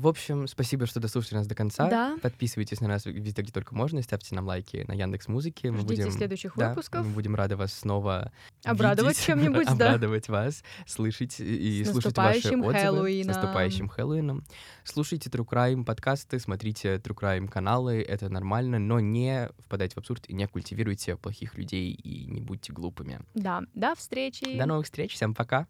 [0.00, 1.86] В общем, спасибо, что дослушали нас до конца.
[1.90, 2.16] Да.
[2.22, 5.70] Подписывайтесь на нас везде, где только можно, ставьте нам лайки на Яндекс Музыке.
[5.70, 7.04] Мы Ждите будем следующих да, выпусков.
[7.04, 8.32] Мы будем рады вас снова
[8.64, 9.72] Обрадовать видеть, чем-нибудь, да.
[9.72, 12.72] обрадовать вас, слышать и С слушать ваши отзывы.
[12.72, 13.26] С Хэллоуином.
[13.26, 14.44] наступающим Хэллоуином.
[14.84, 20.24] Слушайте True Crime подкасты, смотрите True Crime каналы, это нормально, но не впадайте в абсурд
[20.28, 23.20] и не культивируйте плохих людей и не будьте глупыми.
[23.34, 24.56] Да, до встречи.
[24.56, 25.66] До новых встреч, всем пока!